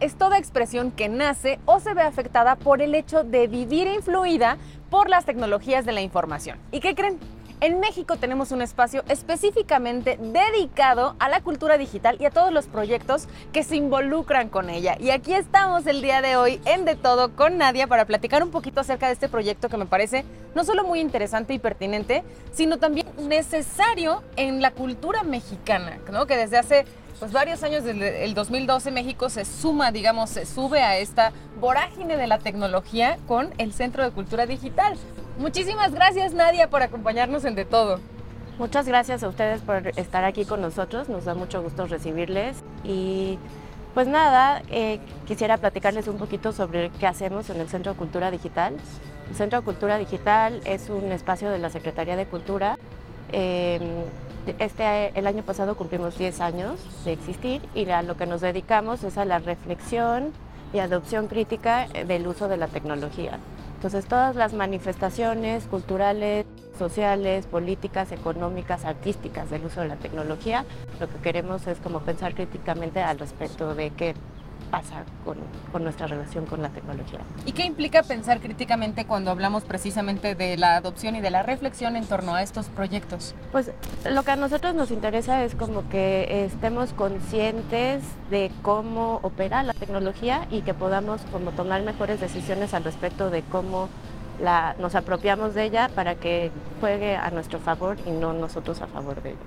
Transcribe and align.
es 0.00 0.14
toda 0.16 0.38
expresión 0.38 0.90
que 0.90 1.08
nace 1.08 1.58
o 1.66 1.80
se 1.80 1.94
ve 1.94 2.02
afectada 2.02 2.56
por 2.56 2.80
el 2.82 2.94
hecho 2.94 3.24
de 3.24 3.46
vivir 3.46 3.86
influida 3.88 4.56
por 4.88 5.08
las 5.08 5.24
tecnologías 5.24 5.84
de 5.84 5.92
la 5.92 6.00
información. 6.00 6.58
¿Y 6.72 6.80
qué 6.80 6.94
creen? 6.94 7.18
En 7.62 7.78
México 7.78 8.16
tenemos 8.16 8.52
un 8.52 8.62
espacio 8.62 9.04
específicamente 9.10 10.18
dedicado 10.18 11.14
a 11.18 11.28
la 11.28 11.42
cultura 11.42 11.76
digital 11.76 12.16
y 12.18 12.24
a 12.24 12.30
todos 12.30 12.50
los 12.54 12.68
proyectos 12.68 13.28
que 13.52 13.64
se 13.64 13.76
involucran 13.76 14.48
con 14.48 14.70
ella. 14.70 14.96
Y 14.98 15.10
aquí 15.10 15.34
estamos 15.34 15.86
el 15.86 16.00
día 16.00 16.22
de 16.22 16.36
hoy 16.36 16.58
en 16.64 16.86
De 16.86 16.96
Todo 16.96 17.36
con 17.36 17.58
Nadia 17.58 17.86
para 17.86 18.06
platicar 18.06 18.42
un 18.42 18.50
poquito 18.50 18.80
acerca 18.80 19.08
de 19.08 19.12
este 19.12 19.28
proyecto 19.28 19.68
que 19.68 19.76
me 19.76 19.84
parece 19.84 20.24
no 20.54 20.64
solo 20.64 20.84
muy 20.84 21.00
interesante 21.00 21.52
y 21.52 21.58
pertinente, 21.58 22.24
sino 22.50 22.78
también 22.78 23.06
necesario 23.18 24.22
en 24.36 24.62
la 24.62 24.70
cultura 24.70 25.22
mexicana, 25.22 25.98
¿no? 26.10 26.26
que 26.26 26.38
desde 26.38 26.56
hace 26.56 26.86
pues 27.18 27.30
varios 27.30 27.62
años, 27.62 27.84
desde 27.84 28.24
el 28.24 28.32
2012, 28.32 28.90
México 28.90 29.28
se 29.28 29.44
suma, 29.44 29.92
digamos, 29.92 30.30
se 30.30 30.46
sube 30.46 30.82
a 30.82 30.96
esta 30.96 31.34
vorágine 31.60 32.16
de 32.16 32.26
la 32.26 32.38
tecnología 32.38 33.18
con 33.28 33.52
el 33.58 33.74
Centro 33.74 34.02
de 34.02 34.12
Cultura 34.12 34.46
Digital. 34.46 34.96
Muchísimas 35.38 35.92
gracias, 35.92 36.34
Nadia, 36.34 36.68
por 36.68 36.82
acompañarnos 36.82 37.44
en 37.44 37.54
De 37.54 37.64
Todo. 37.64 38.00
Muchas 38.58 38.86
gracias 38.86 39.22
a 39.22 39.28
ustedes 39.28 39.62
por 39.62 39.86
estar 39.98 40.24
aquí 40.24 40.44
con 40.44 40.60
nosotros, 40.60 41.08
nos 41.08 41.24
da 41.24 41.34
mucho 41.34 41.62
gusto 41.62 41.86
recibirles 41.86 42.62
y 42.84 43.38
pues 43.94 44.06
nada, 44.06 44.62
eh, 44.68 45.00
quisiera 45.26 45.56
platicarles 45.56 46.06
un 46.08 46.18
poquito 46.18 46.52
sobre 46.52 46.90
qué 46.90 47.06
hacemos 47.06 47.48
en 47.50 47.58
el 47.60 47.68
Centro 47.68 47.92
de 47.92 47.98
Cultura 47.98 48.30
Digital. 48.30 48.76
El 49.30 49.34
Centro 49.34 49.60
de 49.60 49.64
Cultura 49.64 49.98
Digital 49.98 50.60
es 50.64 50.90
un 50.90 51.10
espacio 51.10 51.50
de 51.50 51.58
la 51.58 51.70
Secretaría 51.70 52.16
de 52.16 52.26
Cultura. 52.26 52.76
Em, 53.32 53.82
este, 54.58 55.18
el 55.18 55.26
año 55.26 55.42
pasado 55.42 55.76
cumplimos 55.76 56.18
10 56.18 56.40
años 56.40 56.78
de 57.04 57.12
existir 57.12 57.62
y 57.74 57.88
a 57.88 58.02
lo 58.02 58.16
que 58.16 58.26
nos 58.26 58.42
dedicamos 58.42 59.02
es 59.04 59.18
a 59.18 59.24
la 59.24 59.38
reflexión 59.38 60.32
y 60.72 60.78
adopción 60.78 61.26
crítica 61.26 61.88
del 62.06 62.26
uso 62.26 62.46
de 62.46 62.58
la 62.58 62.68
tecnología. 62.68 63.38
Entonces 63.80 64.04
todas 64.04 64.36
las 64.36 64.52
manifestaciones 64.52 65.64
culturales, 65.64 66.44
sociales, 66.78 67.46
políticas, 67.46 68.12
económicas, 68.12 68.84
artísticas 68.84 69.48
del 69.48 69.64
uso 69.64 69.80
de 69.80 69.88
la 69.88 69.96
tecnología, 69.96 70.66
lo 71.00 71.08
que 71.08 71.16
queremos 71.22 71.66
es 71.66 71.78
como 71.78 72.00
pensar 72.00 72.34
críticamente 72.34 73.00
al 73.00 73.18
respecto 73.18 73.74
de 73.74 73.88
qué 73.88 74.12
pasa 74.70 75.04
con, 75.24 75.38
con, 75.72 75.82
nuestra 75.84 76.06
relación 76.06 76.46
con 76.46 76.62
la 76.62 76.68
tecnología. 76.70 77.20
¿Y 77.46 77.52
qué 77.52 77.64
implica 77.64 78.02
pensar 78.02 78.40
críticamente 78.40 79.04
cuando 79.04 79.30
hablamos 79.30 79.64
precisamente 79.64 80.34
de 80.34 80.56
la 80.56 80.76
adopción 80.76 81.16
y 81.16 81.20
de 81.20 81.30
la 81.30 81.42
reflexión 81.42 81.96
en 81.96 82.06
torno 82.06 82.34
a 82.34 82.42
estos 82.42 82.66
proyectos? 82.66 83.34
Pues 83.52 83.72
lo 84.08 84.22
que 84.22 84.30
a 84.30 84.36
nosotros 84.36 84.74
nos 84.74 84.90
interesa 84.90 85.44
es 85.44 85.54
como 85.54 85.88
que 85.88 86.44
estemos 86.44 86.92
conscientes 86.92 88.02
de 88.30 88.50
cómo 88.62 89.20
opera 89.22 89.62
la 89.62 89.72
tecnología 89.72 90.46
y 90.50 90.62
que 90.62 90.74
podamos 90.74 91.20
como 91.32 91.50
tomar 91.52 91.82
mejores 91.82 92.20
decisiones 92.20 92.74
al 92.74 92.84
respecto 92.84 93.30
de 93.30 93.42
cómo 93.42 93.88
la, 94.40 94.74
nos 94.78 94.94
apropiamos 94.94 95.54
de 95.54 95.64
ella 95.64 95.90
para 95.94 96.14
que 96.14 96.50
juegue 96.80 97.16
a 97.16 97.30
nuestro 97.30 97.58
favor 97.58 97.96
y 98.06 98.10
no 98.10 98.32
nosotros 98.32 98.80
a 98.80 98.86
favor 98.86 99.22
de 99.22 99.30
ella. 99.30 99.38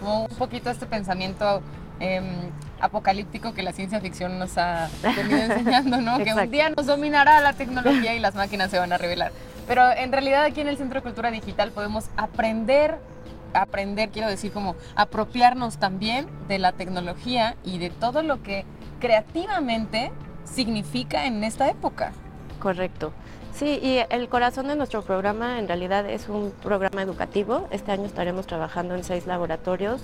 Como 0.00 0.24
un 0.24 0.36
poquito 0.36 0.70
este 0.70 0.86
pensamiento 0.86 1.62
Em, 1.98 2.50
apocalíptico 2.80 3.54
que 3.54 3.62
la 3.62 3.72
ciencia 3.72 4.00
ficción 4.00 4.38
nos 4.38 4.58
ha 4.58 4.88
venido 5.16 5.38
enseñando, 5.38 6.00
¿no? 6.00 6.18
que 6.18 6.34
un 6.34 6.50
día 6.50 6.70
nos 6.70 6.86
dominará 6.86 7.40
la 7.40 7.52
tecnología 7.52 8.14
y 8.14 8.20
las 8.20 8.34
máquinas 8.34 8.70
se 8.70 8.78
van 8.78 8.92
a 8.92 8.98
revelar. 8.98 9.32
Pero 9.66 9.90
en 9.90 10.12
realidad 10.12 10.44
aquí 10.44 10.60
en 10.60 10.68
el 10.68 10.76
Centro 10.76 11.00
de 11.00 11.02
Cultura 11.02 11.30
Digital 11.30 11.72
podemos 11.72 12.06
aprender, 12.16 12.98
aprender, 13.52 14.10
quiero 14.10 14.28
decir, 14.28 14.52
como 14.52 14.76
apropiarnos 14.94 15.78
también 15.78 16.26
de 16.48 16.58
la 16.58 16.72
tecnología 16.72 17.56
y 17.64 17.78
de 17.78 17.90
todo 17.90 18.22
lo 18.22 18.42
que 18.42 18.64
creativamente 19.00 20.12
significa 20.44 21.26
en 21.26 21.42
esta 21.42 21.68
época. 21.68 22.12
Correcto. 22.60 23.12
Sí, 23.52 23.80
y 23.82 24.00
el 24.10 24.28
corazón 24.28 24.68
de 24.68 24.76
nuestro 24.76 25.02
programa 25.02 25.58
en 25.58 25.66
realidad 25.66 26.08
es 26.08 26.28
un 26.28 26.52
programa 26.62 27.00
educativo. 27.00 27.68
Este 27.70 27.90
año 27.90 28.04
estaremos 28.04 28.46
trabajando 28.46 28.94
en 28.94 29.02
seis 29.02 29.26
laboratorios 29.26 30.02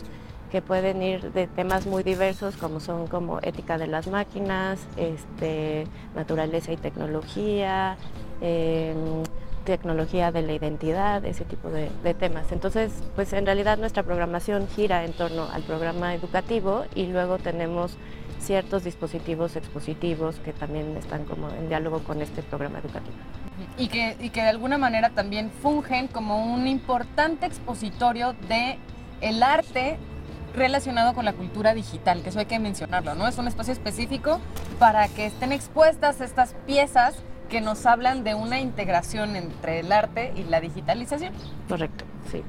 que 0.52 0.60
pueden 0.60 1.02
ir 1.02 1.32
de 1.32 1.46
temas 1.46 1.86
muy 1.86 2.02
diversos 2.02 2.58
como 2.58 2.78
son 2.78 3.06
como 3.06 3.38
ética 3.40 3.78
de 3.78 3.86
las 3.86 4.06
máquinas, 4.06 4.86
este, 4.98 5.86
naturaleza 6.14 6.72
y 6.72 6.76
tecnología, 6.76 7.96
em, 8.42 9.22
tecnología 9.64 10.30
de 10.30 10.42
la 10.42 10.52
identidad, 10.52 11.24
ese 11.24 11.46
tipo 11.46 11.70
de, 11.70 11.88
de, 12.04 12.12
temas. 12.12 12.52
Entonces, 12.52 12.92
pues 13.14 13.32
en 13.32 13.46
realidad 13.46 13.78
nuestra 13.78 14.02
programación 14.02 14.68
gira 14.68 15.06
en 15.06 15.14
torno 15.14 15.48
al 15.50 15.62
programa 15.62 16.14
educativo 16.14 16.84
y 16.94 17.06
luego 17.06 17.38
tenemos 17.38 17.96
ciertos 18.38 18.84
dispositivos 18.84 19.56
expositivos 19.56 20.36
que 20.44 20.52
también 20.52 20.98
están 20.98 21.24
como 21.24 21.48
en 21.48 21.70
diálogo 21.70 22.00
con 22.00 22.20
este 22.20 22.42
programa 22.42 22.80
educativo. 22.80 23.16
Y 23.78 23.88
que, 23.88 24.18
y 24.20 24.28
que 24.28 24.42
de 24.42 24.48
alguna 24.48 24.76
manera 24.76 25.10
también 25.10 25.50
fungen 25.50 26.08
como 26.08 26.52
un 26.52 26.66
importante 26.66 27.46
expositorio 27.46 28.34
de 28.48 28.76
el 29.22 29.42
arte 29.42 29.96
relacionado 30.54 31.14
con 31.14 31.24
la 31.24 31.32
cultura 31.32 31.74
digital, 31.74 32.22
que 32.22 32.30
eso 32.30 32.38
hay 32.38 32.46
que 32.46 32.58
mencionarlo, 32.58 33.14
¿no? 33.14 33.26
Es 33.26 33.38
un 33.38 33.48
espacio 33.48 33.72
específico 33.72 34.40
para 34.78 35.08
que 35.08 35.26
estén 35.26 35.52
expuestas 35.52 36.20
estas 36.20 36.54
piezas 36.66 37.14
que 37.48 37.60
nos 37.60 37.84
hablan 37.86 38.24
de 38.24 38.34
una 38.34 38.60
integración 38.60 39.36
entre 39.36 39.80
el 39.80 39.92
arte 39.92 40.32
y 40.36 40.44
la 40.44 40.60
digitalización. 40.60 41.32
Correcto, 41.68 42.04
sí. 42.30 42.42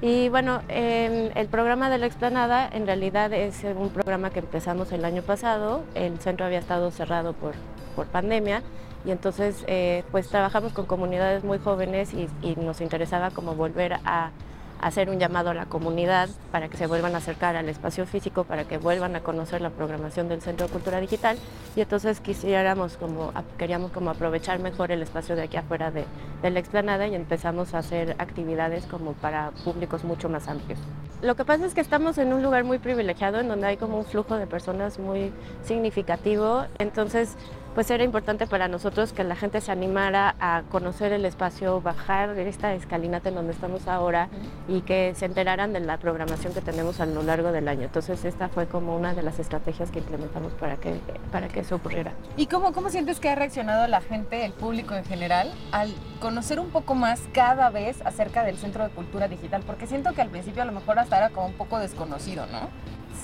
Y 0.00 0.28
bueno, 0.28 0.62
el 0.68 1.48
programa 1.48 1.90
de 1.90 1.98
la 1.98 2.06
explanada 2.06 2.68
en 2.72 2.86
realidad 2.86 3.32
es 3.32 3.64
un 3.64 3.90
programa 3.90 4.30
que 4.30 4.38
empezamos 4.38 4.92
el 4.92 5.04
año 5.04 5.22
pasado. 5.22 5.82
El 5.94 6.20
centro 6.20 6.46
había 6.46 6.60
estado 6.60 6.90
cerrado 6.92 7.32
por, 7.32 7.54
por 7.96 8.06
pandemia 8.06 8.62
y 9.04 9.10
entonces 9.10 9.64
eh, 9.66 10.04
pues 10.12 10.28
trabajamos 10.28 10.72
con 10.72 10.86
comunidades 10.86 11.42
muy 11.42 11.58
jóvenes 11.58 12.14
y, 12.14 12.28
y 12.42 12.54
nos 12.56 12.80
interesaba 12.80 13.30
como 13.30 13.54
volver 13.54 13.94
a 14.04 14.30
hacer 14.80 15.10
un 15.10 15.18
llamado 15.18 15.50
a 15.50 15.54
la 15.54 15.66
comunidad 15.66 16.28
para 16.52 16.68
que 16.68 16.76
se 16.76 16.86
vuelvan 16.86 17.14
a 17.14 17.18
acercar 17.18 17.56
al 17.56 17.68
espacio 17.68 18.06
físico, 18.06 18.44
para 18.44 18.64
que 18.64 18.78
vuelvan 18.78 19.16
a 19.16 19.20
conocer 19.20 19.60
la 19.60 19.70
programación 19.70 20.28
del 20.28 20.40
Centro 20.40 20.66
de 20.66 20.72
Cultura 20.72 21.00
Digital 21.00 21.36
y 21.76 21.80
entonces 21.80 22.20
quisiéramos 22.20 22.96
como, 22.96 23.32
queríamos 23.58 23.92
como 23.92 24.10
aprovechar 24.10 24.58
mejor 24.58 24.92
el 24.92 25.02
espacio 25.02 25.36
de 25.36 25.42
aquí 25.42 25.56
afuera 25.56 25.90
de, 25.90 26.04
de 26.42 26.50
la 26.50 26.58
explanada 26.58 27.06
y 27.06 27.14
empezamos 27.14 27.74
a 27.74 27.78
hacer 27.78 28.16
actividades 28.18 28.86
como 28.86 29.12
para 29.14 29.50
públicos 29.64 30.04
mucho 30.04 30.28
más 30.28 30.48
amplios. 30.48 30.78
Lo 31.20 31.34
que 31.34 31.44
pasa 31.44 31.66
es 31.66 31.74
que 31.74 31.80
estamos 31.80 32.16
en 32.18 32.32
un 32.32 32.44
lugar 32.44 32.62
muy 32.62 32.78
privilegiado 32.78 33.40
en 33.40 33.48
donde 33.48 33.66
hay 33.66 33.76
como 33.76 33.98
un 33.98 34.04
flujo 34.04 34.36
de 34.36 34.46
personas 34.46 35.00
muy 35.00 35.32
significativo, 35.64 36.66
entonces 36.78 37.36
pues 37.78 37.92
era 37.92 38.02
importante 38.02 38.48
para 38.48 38.66
nosotros 38.66 39.12
que 39.12 39.22
la 39.22 39.36
gente 39.36 39.60
se 39.60 39.70
animara 39.70 40.34
a 40.40 40.64
conocer 40.68 41.12
el 41.12 41.24
espacio, 41.24 41.80
bajar 41.80 42.36
esta 42.36 42.74
escalinata 42.74 43.28
en 43.28 43.36
donde 43.36 43.52
estamos 43.52 43.86
ahora 43.86 44.28
y 44.66 44.80
que 44.80 45.14
se 45.14 45.26
enteraran 45.26 45.72
de 45.72 45.78
la 45.78 45.96
programación 45.98 46.52
que 46.52 46.60
tenemos 46.60 46.98
a 46.98 47.06
lo 47.06 47.22
largo 47.22 47.52
del 47.52 47.68
año. 47.68 47.82
Entonces 47.82 48.24
esta 48.24 48.48
fue 48.48 48.66
como 48.66 48.96
una 48.96 49.14
de 49.14 49.22
las 49.22 49.38
estrategias 49.38 49.92
que 49.92 50.00
implementamos 50.00 50.54
para 50.54 50.76
que, 50.76 50.98
para 51.30 51.46
que 51.46 51.60
eso 51.60 51.76
ocurriera. 51.76 52.14
¿Y 52.36 52.46
cómo, 52.46 52.72
cómo 52.72 52.90
sientes 52.90 53.20
que 53.20 53.28
ha 53.28 53.36
reaccionado 53.36 53.86
la 53.86 54.00
gente, 54.00 54.44
el 54.44 54.54
público 54.54 54.96
en 54.96 55.04
general, 55.04 55.52
al 55.70 55.94
conocer 56.18 56.58
un 56.58 56.70
poco 56.70 56.96
más 56.96 57.22
cada 57.32 57.70
vez 57.70 58.04
acerca 58.04 58.42
del 58.42 58.56
Centro 58.56 58.82
de 58.82 58.90
Cultura 58.90 59.28
Digital? 59.28 59.62
Porque 59.64 59.86
siento 59.86 60.14
que 60.14 60.22
al 60.22 60.30
principio 60.30 60.62
a 60.62 60.66
lo 60.66 60.72
mejor 60.72 60.98
hasta 60.98 61.18
era 61.18 61.30
como 61.30 61.46
un 61.46 61.54
poco 61.54 61.78
desconocido, 61.78 62.44
¿no? 62.48 62.70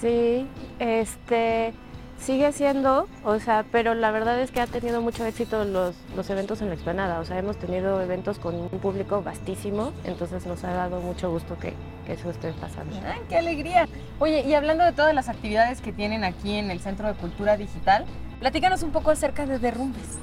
Sí, 0.01 0.47
este 0.79 1.75
sigue 2.21 2.53
siendo, 2.53 3.09
o 3.25 3.39
sea, 3.39 3.65
pero 3.71 3.95
la 3.95 4.11
verdad 4.11 4.41
es 4.41 4.51
que 4.51 4.61
ha 4.61 4.67
tenido 4.67 5.01
mucho 5.03 5.25
éxito 5.25 5.65
los, 5.65 5.95
los 6.17 6.31
eventos 6.31 6.63
en 6.63 6.69
la 6.69 6.75
explanada, 6.75 7.21
o 7.21 7.25
sea, 7.25 7.39
hemos 7.39 7.57
tenido 7.59 8.01
eventos 8.01 8.39
con 8.39 8.55
un 8.55 8.69
público 8.69 9.23
vastísimo, 9.23 9.93
entonces 10.05 10.47
nos 10.47 10.65
ha 10.65 10.73
dado 10.73 11.01
mucho 11.01 11.31
gusto 11.31 11.59
que, 11.59 11.75
que 12.07 12.15
eso 12.15 12.31
esté 12.31 12.53
pasando. 12.53 12.97
¡Ay, 13.05 13.21
qué 13.29 13.37
alegría! 13.37 13.87
Oye, 14.19 14.43
y 14.47 14.55
hablando 14.55 14.85
de 14.85 14.93
todas 14.93 15.15
las 15.15 15.29
actividades 15.29 15.81
que 15.81 15.93
tienen 15.93 16.25
aquí 16.25 16.57
en 16.57 16.71
el 16.71 16.81
Centro 16.81 17.09
de 17.09 17.15
Cultura 17.15 17.57
Digital, 17.57 18.07
platícanos 18.41 18.83
un 18.83 18.91
poco 18.91 19.11
acerca 19.11 19.47
de 19.47 19.59
Derrumbes. 19.59 20.19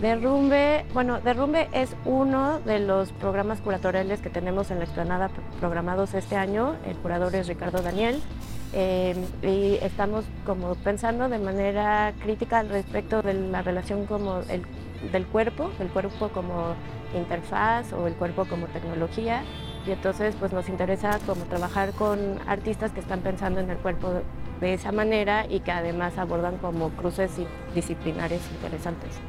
Derrumbe, 0.00 0.84
bueno, 0.92 1.20
Derrumbe 1.20 1.68
es 1.72 1.96
uno 2.04 2.60
de 2.60 2.80
los 2.80 3.12
programas 3.12 3.60
curatoriales 3.62 4.20
que 4.20 4.28
tenemos 4.28 4.70
en 4.70 4.78
la 4.78 4.84
explanada 4.84 5.30
programados 5.58 6.12
este 6.12 6.36
año. 6.36 6.76
El 6.86 6.96
curador 6.96 7.34
es 7.34 7.48
Ricardo 7.48 7.80
Daniel. 7.80 8.20
Eh, 8.72 9.14
y 9.42 9.84
estamos 9.84 10.24
como 10.44 10.74
pensando 10.74 11.28
de 11.28 11.38
manera 11.38 12.12
crítica 12.22 12.58
al 12.58 12.68
respecto 12.68 13.22
de 13.22 13.34
la 13.34 13.62
relación 13.62 14.06
como 14.06 14.40
el, 14.48 14.62
del 15.12 15.26
cuerpo, 15.26 15.70
el 15.80 15.88
cuerpo 15.88 16.28
como 16.28 16.74
interfaz 17.14 17.92
o 17.92 18.06
el 18.06 18.14
cuerpo 18.14 18.44
como 18.44 18.66
tecnología. 18.66 19.42
Y 19.86 19.92
entonces 19.92 20.34
pues 20.38 20.52
nos 20.52 20.68
interesa 20.68 21.18
como 21.26 21.44
trabajar 21.44 21.92
con 21.92 22.40
artistas 22.48 22.90
que 22.90 23.00
están 23.00 23.20
pensando 23.20 23.60
en 23.60 23.70
el 23.70 23.76
cuerpo 23.78 24.20
de 24.60 24.74
esa 24.74 24.90
manera 24.90 25.46
y 25.48 25.60
que 25.60 25.70
además 25.70 26.18
abordan 26.18 26.56
como 26.58 26.90
cruces 26.90 27.30
disciplinares 27.74 28.40
interesantes. 28.52 29.20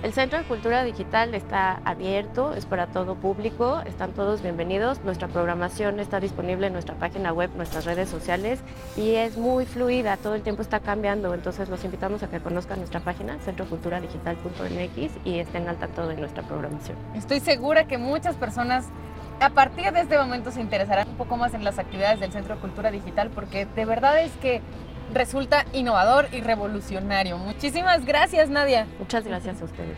El 0.00 0.12
Centro 0.12 0.38
de 0.38 0.44
Cultura 0.44 0.84
Digital 0.84 1.34
está 1.34 1.80
abierto, 1.84 2.54
es 2.54 2.66
para 2.66 2.86
todo 2.86 3.16
público, 3.16 3.82
están 3.84 4.12
todos 4.12 4.42
bienvenidos. 4.42 5.02
Nuestra 5.02 5.26
programación 5.26 5.98
está 5.98 6.20
disponible 6.20 6.68
en 6.68 6.72
nuestra 6.72 6.94
página 6.94 7.32
web, 7.32 7.50
nuestras 7.56 7.84
redes 7.84 8.08
sociales 8.08 8.60
y 8.96 9.16
es 9.16 9.36
muy 9.36 9.66
fluida, 9.66 10.16
todo 10.16 10.36
el 10.36 10.42
tiempo 10.42 10.62
está 10.62 10.78
cambiando, 10.78 11.34
entonces 11.34 11.68
los 11.68 11.84
invitamos 11.84 12.22
a 12.22 12.30
que 12.30 12.38
conozcan 12.38 12.78
nuestra 12.78 13.00
página, 13.00 13.40
centroculturadigital.mx 13.40 15.26
y 15.26 15.40
estén 15.40 15.68
al 15.68 15.78
tanto 15.78 16.06
de 16.06 16.14
nuestra 16.14 16.44
programación. 16.44 16.96
Estoy 17.16 17.40
segura 17.40 17.88
que 17.88 17.98
muchas 17.98 18.36
personas 18.36 18.86
a 19.40 19.50
partir 19.50 19.90
de 19.90 20.02
este 20.02 20.16
momento 20.16 20.52
se 20.52 20.60
interesarán 20.60 21.08
un 21.08 21.16
poco 21.16 21.36
más 21.36 21.54
en 21.54 21.64
las 21.64 21.80
actividades 21.80 22.20
del 22.20 22.30
Centro 22.30 22.54
de 22.54 22.60
Cultura 22.60 22.92
Digital 22.92 23.30
porque 23.34 23.66
de 23.66 23.84
verdad 23.84 24.22
es 24.22 24.30
que 24.36 24.62
resulta 25.12 25.64
innovador 25.72 26.28
y 26.32 26.40
revolucionario. 26.40 27.38
Muchísimas 27.38 28.04
gracias, 28.04 28.50
Nadia. 28.50 28.86
Muchas 28.98 29.24
gracias 29.24 29.60
a 29.60 29.64
ustedes. 29.64 29.96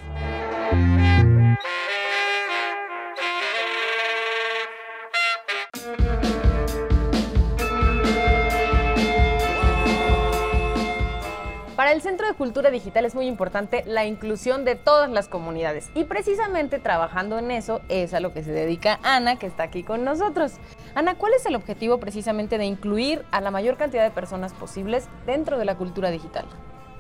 Para 11.81 11.93
el 11.93 12.03
Centro 12.03 12.27
de 12.29 12.35
Cultura 12.35 12.71
Digital 12.71 13.07
es 13.07 13.15
muy 13.15 13.27
importante 13.27 13.85
la 13.87 14.05
inclusión 14.05 14.67
de 14.67 14.77
todas 14.77 15.11
las 15.11 15.29
comunidades 15.29 15.91
y 15.95 16.05
precisamente 16.05 16.79
trabajando 16.79 17.39
en 17.39 17.51
eso 17.51 17.81
es 17.89 18.13
a 18.13 18.21
lo 18.21 18.35
que 18.35 18.45
se 18.45 18.53
dedica 18.53 19.01
Ana, 19.03 19.39
que 19.39 19.47
está 19.47 19.63
aquí 19.63 19.83
con 19.83 20.05
nosotros. 20.05 20.59
Ana, 20.95 21.15
¿cuál 21.15 21.35
es 21.35 21.47
el 21.47 21.55
objetivo 21.55 21.99
precisamente 21.99 22.59
de 22.59 22.65
incluir 22.65 23.25
a 23.31 23.41
la 23.41 23.51
mayor 23.51 23.77
cantidad 23.77 24.03
de 24.03 24.11
personas 24.11 24.53
posibles 24.53 25.05
dentro 25.27 25.59
de 25.59 25.65
la 25.65 25.77
cultura 25.77 26.11
digital? 26.11 26.47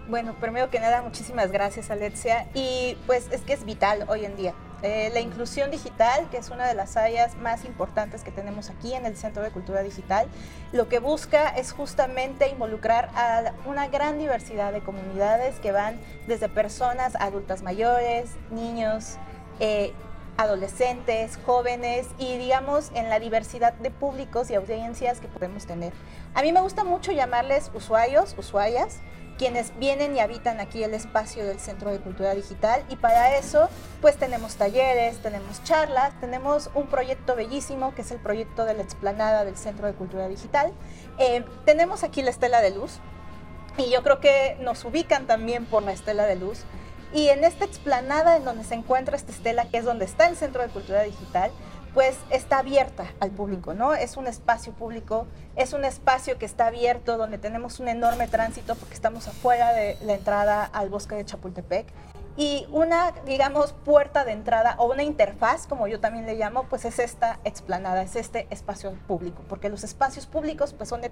Bueno, 0.08 0.34
primero 0.40 0.70
que 0.70 0.80
nada, 0.80 1.02
muchísimas 1.02 1.52
gracias 1.52 1.90
Alexia 1.90 2.46
y 2.54 2.96
pues 3.06 3.28
es 3.30 3.42
que 3.42 3.52
es 3.52 3.64
vital 3.64 4.04
hoy 4.08 4.24
en 4.24 4.36
día. 4.36 4.54
Eh, 4.82 5.10
la 5.12 5.20
inclusión 5.20 5.70
digital, 5.70 6.26
que 6.30 6.38
es 6.38 6.48
una 6.48 6.66
de 6.66 6.74
las 6.74 6.96
áreas 6.96 7.36
más 7.36 7.66
importantes 7.66 8.22
que 8.22 8.30
tenemos 8.30 8.70
aquí 8.70 8.94
en 8.94 9.04
el 9.04 9.14
Centro 9.14 9.42
de 9.42 9.50
Cultura 9.50 9.82
Digital, 9.82 10.26
lo 10.72 10.88
que 10.88 11.00
busca 11.00 11.50
es 11.50 11.72
justamente 11.72 12.48
involucrar 12.48 13.10
a 13.14 13.52
una 13.66 13.88
gran 13.88 14.18
diversidad 14.18 14.72
de 14.72 14.80
comunidades 14.80 15.60
que 15.60 15.70
van 15.70 16.00
desde 16.26 16.48
personas 16.48 17.14
adultas 17.16 17.62
mayores, 17.62 18.30
niños, 18.50 19.16
eh, 19.60 19.92
adolescentes, 20.40 21.38
jóvenes 21.44 22.06
y 22.18 22.38
digamos 22.38 22.90
en 22.94 23.10
la 23.10 23.20
diversidad 23.20 23.74
de 23.74 23.90
públicos 23.90 24.50
y 24.50 24.54
audiencias 24.54 25.20
que 25.20 25.28
podemos 25.28 25.66
tener. 25.66 25.92
A 26.34 26.42
mí 26.42 26.50
me 26.50 26.62
gusta 26.62 26.82
mucho 26.82 27.12
llamarles 27.12 27.70
usuarios, 27.74 28.34
usuarias, 28.38 29.00
quienes 29.36 29.78
vienen 29.78 30.16
y 30.16 30.20
habitan 30.20 30.58
aquí 30.58 30.82
el 30.82 30.94
espacio 30.94 31.46
del 31.46 31.60
Centro 31.60 31.90
de 31.90 31.98
Cultura 31.98 32.34
Digital 32.34 32.84
y 32.88 32.96
para 32.96 33.36
eso 33.36 33.68
pues 34.00 34.16
tenemos 34.16 34.56
talleres, 34.56 35.18
tenemos 35.18 35.62
charlas, 35.64 36.18
tenemos 36.20 36.70
un 36.74 36.86
proyecto 36.86 37.36
bellísimo 37.36 37.94
que 37.94 38.00
es 38.00 38.10
el 38.10 38.18
proyecto 38.18 38.64
de 38.64 38.74
la 38.74 38.82
explanada 38.82 39.44
del 39.44 39.58
Centro 39.58 39.86
de 39.86 39.92
Cultura 39.92 40.26
Digital. 40.26 40.72
Eh, 41.18 41.44
tenemos 41.66 42.02
aquí 42.02 42.22
la 42.22 42.30
estela 42.30 42.62
de 42.62 42.70
luz 42.70 42.98
y 43.76 43.90
yo 43.90 44.02
creo 44.02 44.20
que 44.20 44.56
nos 44.60 44.84
ubican 44.84 45.26
también 45.26 45.66
por 45.66 45.82
la 45.82 45.92
estela 45.92 46.24
de 46.24 46.36
luz. 46.36 46.64
Y 47.12 47.28
en 47.28 47.44
esta 47.44 47.64
explanada 47.64 48.36
en 48.36 48.44
donde 48.44 48.64
se 48.64 48.74
encuentra 48.74 49.16
esta 49.16 49.32
estela, 49.32 49.64
que 49.66 49.78
es 49.78 49.84
donde 49.84 50.04
está 50.04 50.28
el 50.28 50.36
Centro 50.36 50.62
de 50.62 50.68
Cultura 50.68 51.02
Digital, 51.02 51.50
pues 51.92 52.16
está 52.30 52.58
abierta 52.58 53.04
al 53.18 53.30
público, 53.30 53.74
¿no? 53.74 53.94
Es 53.94 54.16
un 54.16 54.28
espacio 54.28 54.72
público, 54.72 55.26
es 55.56 55.72
un 55.72 55.84
espacio 55.84 56.38
que 56.38 56.46
está 56.46 56.68
abierto 56.68 57.16
donde 57.16 57.38
tenemos 57.38 57.80
un 57.80 57.88
enorme 57.88 58.28
tránsito 58.28 58.76
porque 58.76 58.94
estamos 58.94 59.26
afuera 59.26 59.72
de 59.72 59.96
la 60.04 60.14
entrada 60.14 60.64
al 60.64 60.88
bosque 60.88 61.16
de 61.16 61.24
Chapultepec 61.24 61.86
y 62.40 62.66
una, 62.72 63.12
digamos, 63.26 63.74
puerta 63.74 64.24
de 64.24 64.32
entrada 64.32 64.74
o 64.78 64.90
una 64.90 65.02
interfaz, 65.02 65.66
como 65.66 65.86
yo 65.88 66.00
también 66.00 66.24
le 66.24 66.36
llamo, 66.36 66.62
pues 66.70 66.86
es 66.86 66.98
esta 66.98 67.38
explanada, 67.44 68.00
es 68.00 68.16
este 68.16 68.46
espacio 68.48 68.94
público, 69.06 69.42
porque 69.46 69.68
los 69.68 69.84
espacios 69.84 70.24
públicos 70.24 70.72
pues 70.72 70.88
son, 70.88 71.02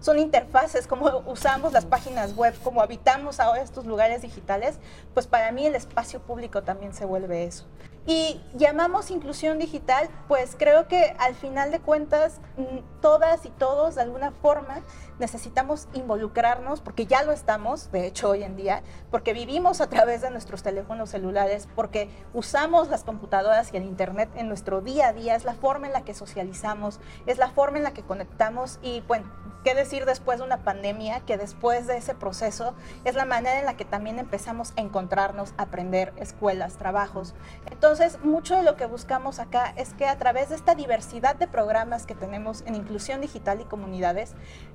son 0.00 0.18
interfaces, 0.18 0.88
como 0.88 1.22
usamos 1.26 1.72
las 1.72 1.84
páginas 1.84 2.34
web, 2.34 2.52
como 2.64 2.82
habitamos 2.82 3.38
ahora 3.38 3.62
estos 3.62 3.86
lugares 3.86 4.22
digitales, 4.22 4.80
pues 5.14 5.28
para 5.28 5.52
mí 5.52 5.64
el 5.66 5.76
espacio 5.76 6.20
público 6.20 6.64
también 6.64 6.92
se 6.92 7.04
vuelve 7.04 7.44
eso. 7.44 7.64
Y 8.04 8.40
llamamos 8.54 9.12
inclusión 9.12 9.60
digital, 9.60 10.08
pues 10.26 10.56
creo 10.58 10.88
que 10.88 11.14
al 11.20 11.36
final 11.36 11.70
de 11.70 11.78
cuentas 11.78 12.40
mm, 12.56 13.00
todas 13.00 13.46
y 13.46 13.50
todos 13.50 13.94
de 13.94 14.02
alguna 14.02 14.32
forma 14.32 14.82
necesitamos 15.20 15.86
involucrarnos, 15.94 16.80
porque 16.80 17.06
ya 17.06 17.22
lo 17.22 17.30
estamos, 17.30 17.92
de 17.92 18.08
hecho 18.08 18.30
hoy 18.30 18.42
en 18.42 18.56
día, 18.56 18.82
porque 19.12 19.32
vivimos 19.32 19.80
a 19.80 19.88
través 19.88 20.20
de 20.20 20.30
nuestros 20.30 20.64
teléfonos 20.64 21.10
celulares, 21.10 21.68
porque 21.76 22.10
usamos 22.34 22.88
las 22.88 23.04
computadoras 23.04 23.72
y 23.72 23.76
el 23.76 23.84
Internet 23.84 24.30
en 24.34 24.48
nuestro 24.48 24.80
día 24.80 25.08
a 25.08 25.12
día, 25.12 25.36
es 25.36 25.44
la 25.44 25.54
forma 25.54 25.86
en 25.86 25.92
la 25.92 26.02
que 26.02 26.12
socializamos, 26.12 26.98
es 27.26 27.38
la 27.38 27.50
forma 27.50 27.78
en 27.78 27.84
la 27.84 27.92
que 27.92 28.02
conectamos 28.02 28.80
y 28.82 29.02
bueno, 29.02 29.30
¿qué 29.62 29.76
decir 29.76 30.06
después 30.06 30.40
de 30.40 30.44
una 30.44 30.64
pandemia? 30.64 31.20
Que 31.20 31.36
después 31.36 31.86
de 31.86 31.98
ese 31.98 32.16
proceso 32.16 32.74
es 33.04 33.14
la 33.14 33.24
manera 33.24 33.60
en 33.60 33.66
la 33.66 33.76
que 33.76 33.84
también 33.84 34.18
empezamos 34.18 34.72
a 34.76 34.80
encontrarnos, 34.80 35.54
aprender, 35.56 36.12
escuelas, 36.16 36.78
trabajos. 36.78 37.34
Entonces, 37.70 37.91
mucho 38.22 38.56
de 38.56 38.62
lo 38.62 38.76
que 38.76 38.86
buscamos 38.86 39.38
acá 39.38 39.72
es 39.76 39.94
que 39.94 40.06
a 40.06 40.16
través 40.18 40.48
de 40.48 40.56
esta 40.56 40.74
diversidad 40.74 41.36
de 41.36 41.46
programas 41.46 42.06
que 42.06 42.14
tenemos 42.14 42.62
en 42.66 42.74
inclusión 42.74 43.20
digital 43.20 43.60
y 43.60 43.64
comunidades, 43.64 44.34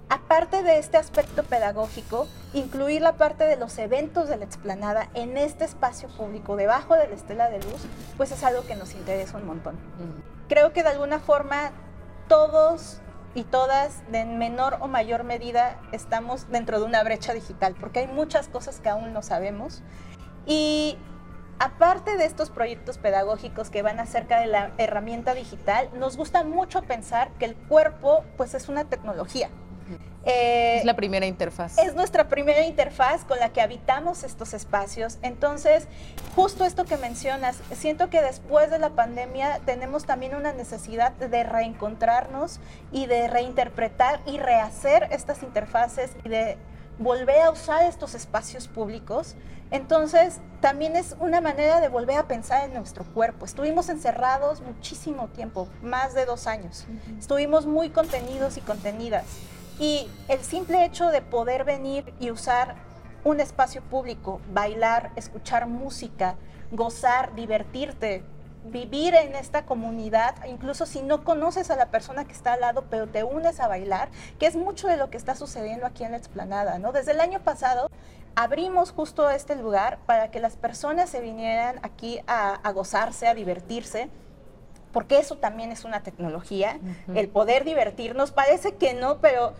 aparte 0.10 0.64
de 0.64 0.78
este 0.78 0.98
aspecto 0.98 1.44
pedagógico, 1.44 2.28
incluir 2.54 3.02
la 3.02 3.14
parte 3.14 3.46
de 3.46 3.56
los 3.56 3.78
eventos 3.78 4.30
de 4.30 4.38
la 4.38 4.46
explanada 4.46 5.10
en 5.14 5.38
este 5.38 5.66
espacio 5.66 6.10
público, 6.10 6.56
debajo 6.56 6.96
de 6.96 7.08
la 7.08 7.16
estela 7.16 7.50
de 7.50 7.60
luz, 7.60 7.86
pues 8.18 8.32
es 8.32 8.44
algo 8.44 8.66
que 8.66 8.76
nos 8.76 8.94
interesa 8.94 9.38
un 9.38 9.46
montón. 9.46 9.78
Creo 10.48 10.74
que 10.74 10.84
de 10.84 10.90
alguna 10.90 11.20
forma 11.20 11.72
todos 12.28 13.02
y 13.36 13.44
todas, 13.44 14.10
de 14.12 14.26
menor 14.26 14.78
o 14.80 14.88
mayor 14.88 15.24
medida, 15.24 15.80
estamos 15.92 16.50
dentro 16.50 16.80
de 16.80 16.86
una 16.86 17.04
brecha 17.04 17.34
digital, 17.34 17.76
porque 17.80 18.00
hay 18.00 18.08
muchas 18.08 18.48
cosas 18.48 18.80
que 18.80 18.90
aún 18.90 19.14
no 19.14 19.22
sabemos. 19.22 19.84
Y 20.46 20.98
aparte 21.60 22.18
de 22.18 22.26
estos 22.26 22.50
proyectos 22.50 22.98
pedagógicos 22.98 23.70
que 23.70 23.82
van 23.82 24.00
acerca 24.00 24.40
de 24.40 24.48
la 24.48 24.72
herramienta 24.78 25.34
digital, 25.34 25.90
nos 25.94 26.18
gusta 26.18 26.44
mucho 26.44 26.82
pensar 26.84 27.30
que 27.40 27.46
el 27.46 27.56
cuerpo 27.56 28.24
pues 28.36 28.54
es 28.54 28.70
una 28.70 28.86
tecnología. 28.86 29.50
Eh, 30.26 30.80
es 30.80 30.86
la 30.86 30.96
primera 30.96 31.26
interfaz. 31.26 31.78
Es 31.78 31.96
nuestra 31.96 32.28
primera 32.28 32.66
interfaz 32.66 33.24
con 33.24 33.40
la 33.40 33.54
que 33.54 33.62
habitamos 33.62 34.24
estos 34.24 34.54
espacios. 34.54 35.20
Entonces, 35.22 35.88
justo 36.36 36.66
esto 36.66 36.84
que 36.84 36.98
mencionas, 36.98 37.62
siento 37.72 38.10
que 38.10 38.22
después 38.22 38.70
de 38.70 38.78
la 38.78 38.90
pandemia 38.90 39.62
tenemos 39.66 40.06
también 40.06 40.36
una 40.36 40.52
necesidad 40.52 41.14
de 41.14 41.44
reencontrarnos 41.44 42.60
y 42.92 43.06
de 43.06 43.30
reinterpretar 43.30 44.20
y 44.26 44.38
rehacer 44.38 45.08
estas 45.12 45.44
interfaces 45.44 46.12
y 46.26 46.30
de 46.30 46.58
volver 47.00 47.42
a 47.42 47.52
usar 47.52 47.84
estos 47.86 48.16
espacios 48.16 48.68
públicos. 48.68 49.36
Entonces, 49.70 50.40
también 50.62 50.96
es 50.96 51.16
una 51.20 51.42
manera 51.42 51.82
de 51.82 51.90
volver 51.90 52.18
a 52.18 52.28
pensar 52.28 52.64
en 52.66 52.74
nuestro 52.74 53.04
cuerpo. 53.06 53.46
Estuvimos 53.46 53.90
encerrados 53.90 54.62
muchísimo 54.62 55.28
tiempo, 55.28 55.68
más 55.82 56.14
de 56.14 56.26
dos 56.26 56.48
años. 56.48 56.86
Estuvimos 57.20 57.66
muy 57.66 57.90
contenidos 57.90 58.58
y 58.58 58.62
contenidas. 58.62 59.26
Y 59.80 60.10
el 60.28 60.40
simple 60.42 60.86
hecho 60.86 61.10
de 61.10 61.22
poder 61.22 61.64
venir 61.64 62.14
y 62.20 62.32
usar 62.32 62.76
un 63.24 63.40
espacio 63.40 63.82
público, 63.82 64.40
bailar, 64.54 65.12
escuchar 65.16 65.68
música, 65.68 66.36
gozar, 66.72 67.36
divertirte, 67.36 68.24
vivir 68.72 69.16
en 69.16 69.36
esta 69.36 69.66
comunidad, 69.66 70.36
incluso 70.46 70.86
si 70.86 71.02
no 71.02 71.24
conoces 71.24 71.72
a 71.72 71.76
la 71.76 71.88
persona 71.88 72.26
que 72.26 72.34
está 72.34 72.54
al 72.54 72.62
lado, 72.62 72.86
pero 72.90 73.08
te 73.08 73.24
unes 73.24 73.60
a 73.60 73.68
bailar, 73.68 74.10
que 74.40 74.46
es 74.46 74.56
mucho 74.56 74.88
de 74.88 74.98
lo 74.98 75.10
que 75.10 75.18
está 75.18 75.36
sucediendo 75.36 75.86
aquí 75.86 76.04
en 76.04 76.12
la 76.12 76.18
explanada, 76.18 76.80
¿no? 76.80 76.92
Desde 76.92 77.12
el 77.12 77.20
año 77.20 77.42
pasado 77.42 77.90
abrimos 78.36 78.92
justo 78.92 79.30
este 79.30 79.56
lugar 79.56 80.00
para 80.06 80.30
que 80.30 80.40
las 80.40 80.58
personas 80.58 81.10
se 81.10 81.22
vinieran 81.22 81.80
aquí 81.82 82.20
a, 82.28 82.72
gozarse, 82.72 83.28
a 83.28 83.34
divertirse 83.34 84.10
porque 84.92 85.20
eso 85.20 85.38
también 85.38 85.72
es 85.72 85.84
una 85.84 86.02
tecnología, 86.02 86.80
el 87.14 87.30
poder 87.30 87.66
divertirnos. 87.66 88.32
Parece 88.32 88.76
que 88.76 88.96
no, 88.96 89.20
pero 89.20 89.54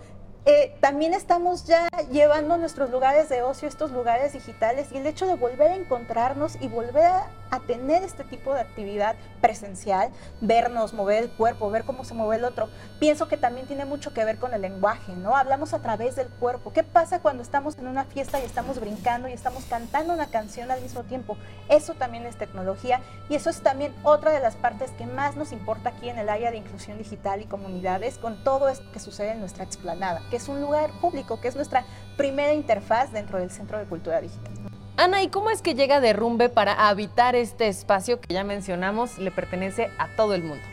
eh, 0.50 0.74
también 0.80 1.14
estamos 1.14 1.66
ya 1.66 1.90
llevando 2.10 2.56
nuestros 2.56 2.90
lugares 2.90 3.28
de 3.28 3.42
ocio, 3.42 3.68
estos 3.68 3.92
lugares 3.92 4.32
digitales, 4.32 4.88
y 4.94 4.98
el 4.98 5.06
hecho 5.06 5.28
de 5.28 5.36
volver 5.36 5.72
a 5.72 5.76
encontrarnos 5.76 6.56
y 6.62 6.70
volver 6.70 7.04
a, 7.04 7.28
tener 7.66 8.04
este 8.04 8.24
tipo 8.24 8.54
de 8.54 8.62
actividad 8.62 9.16
presencial, 9.42 10.10
vernos, 10.40 10.94
mover 10.94 11.24
el 11.24 11.30
cuerpo, 11.32 11.70
ver 11.70 11.84
cómo 11.84 12.06
se 12.06 12.14
mueve 12.14 12.38
el 12.38 12.46
otro, 12.46 12.70
pienso 13.00 13.28
que 13.28 13.36
también 13.36 13.68
tiene 13.68 13.84
mucho 13.84 14.14
que 14.14 14.24
ver 14.24 14.38
con 14.38 14.54
el 14.54 14.62
lenguaje, 14.62 15.14
¿no? 15.14 15.36
Hablamos 15.36 15.74
a 15.74 15.80
través 15.80 16.16
del 16.16 16.30
cuerpo. 16.30 16.72
¿Qué 16.72 16.84
pasa 16.84 17.20
cuando 17.20 17.44
estamos 17.44 17.78
en 17.78 17.88
una 17.88 18.06
fiesta 18.06 18.40
y 18.40 18.44
estamos 18.46 18.80
brincando 18.80 19.28
y 19.28 19.34
estamos 19.34 19.66
cantando 19.66 20.14
una 20.14 20.28
canción 20.28 20.72
al 20.72 20.82
mismo 20.82 21.04
tiempo? 21.04 21.38
Eso 21.68 21.94
también 21.96 22.26
es 22.26 22.38
tecnología 22.38 23.02
y 23.28 23.36
eso 23.36 23.50
es 23.50 23.62
también 23.62 23.94
otra 24.04 24.32
de 24.32 24.40
las 24.40 24.56
partes 24.56 24.92
que 24.92 25.08
más 25.08 25.36
nos 25.36 25.52
importa 25.52 25.90
aquí 25.90 26.10
en 26.10 26.20
el 26.20 26.30
área 26.30 26.52
de 26.52 26.58
inclusión 26.58 26.98
digital 26.98 27.42
y 27.42 27.46
comunidades 27.46 28.18
con 28.18 28.44
todo 28.44 28.70
esto 28.70 28.90
que 28.94 29.00
sucede 29.00 29.32
en 29.32 29.40
nuestra 29.40 29.64
explanada, 29.64 30.22
es 30.38 30.48
un 30.48 30.62
lugar 30.62 30.92
público, 31.02 31.42
que 31.42 31.50
es 31.50 31.56
nuestra 31.56 31.84
primera 32.16 32.54
interfaz 32.54 33.12
dentro 33.12 33.40
del 33.40 33.52
Centro 33.52 33.78
de 33.78 33.86
Cultura 33.86 34.22
Digital. 34.22 34.54
Ana, 34.96 35.22
¿y 35.22 35.28
cómo 35.28 35.50
es 35.50 35.62
que 35.62 35.76
llega 35.76 36.00
Derrumbe 36.00 36.50
para 36.50 36.88
habitar 36.88 37.36
este 37.36 37.68
espacio 37.68 38.20
que 38.20 38.34
ya 38.34 38.44
mencionamos 38.44 39.20
le 39.20 39.30
pertenece 39.30 39.90
a 40.00 40.08
todo 40.16 40.34
el 40.34 40.44
mundo? 40.44 40.64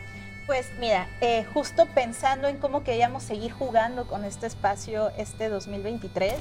Pues 0.47 0.67
mira, 0.79 1.07
eh, 1.21 1.45
justo 1.53 1.85
pensando 1.93 2.47
en 2.47 2.57
cómo 2.57 2.83
queríamos 2.83 3.23
seguir 3.23 3.51
jugando 3.51 4.07
con 4.07 4.23
este 4.25 4.47
espacio 4.47 5.09
este 5.17 5.49
2023, 5.49 6.35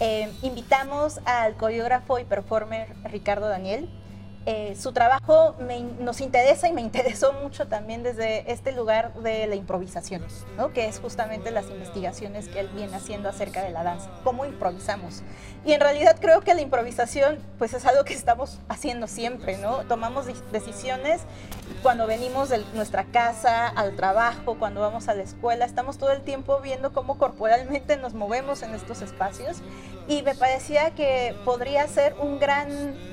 eh, 0.00 0.32
invitamos 0.42 1.20
al 1.24 1.56
coreógrafo 1.56 2.18
y 2.18 2.24
performer 2.24 2.88
Ricardo 3.04 3.48
Daniel, 3.48 3.88
eh, 4.44 4.74
su 4.76 4.92
trabajo 4.92 5.54
nos 6.00 6.20
interesa 6.20 6.68
y 6.68 6.72
me 6.72 6.80
interesó 6.82 7.32
mucho 7.32 7.68
también 7.68 8.02
desde 8.02 8.50
este 8.50 8.72
lugar 8.72 9.14
de 9.14 9.46
la 9.46 9.54
improvisación, 9.54 10.22
¿no? 10.56 10.72
que 10.72 10.86
es 10.86 10.98
justamente 10.98 11.50
las 11.50 11.66
investigaciones 11.66 12.48
que 12.48 12.60
él 12.60 12.68
viene 12.74 12.96
haciendo 12.96 13.28
acerca 13.28 13.62
de 13.62 13.70
la 13.70 13.84
danza, 13.84 14.10
cómo 14.24 14.44
improvisamos. 14.44 15.22
Y 15.64 15.72
en 15.72 15.80
realidad 15.80 16.16
creo 16.20 16.40
que 16.40 16.54
la 16.54 16.60
improvisación 16.60 17.38
pues 17.58 17.72
es 17.72 17.86
algo 17.86 18.04
que 18.04 18.14
estamos 18.14 18.58
haciendo 18.68 19.06
siempre, 19.06 19.58
¿no? 19.58 19.84
Tomamos 19.84 20.26
decisiones 20.50 21.22
cuando 21.82 22.08
venimos 22.08 22.48
de 22.48 22.64
nuestra 22.74 23.04
casa 23.04 23.68
al 23.68 23.94
trabajo, 23.94 24.56
cuando 24.58 24.80
vamos 24.80 25.08
a 25.08 25.14
la 25.14 25.22
escuela, 25.22 25.64
estamos 25.64 25.98
todo 25.98 26.10
el 26.10 26.22
tiempo 26.22 26.58
viendo 26.60 26.92
cómo 26.92 27.16
corporalmente 27.16 27.96
nos 27.96 28.14
movemos 28.14 28.62
en 28.62 28.74
estos 28.74 29.02
espacios 29.02 29.62
y 30.08 30.22
me 30.22 30.34
parecía 30.34 30.90
que 30.90 31.34
podría 31.44 31.86
ser 31.88 32.14
un 32.20 32.38
gran 32.38 32.68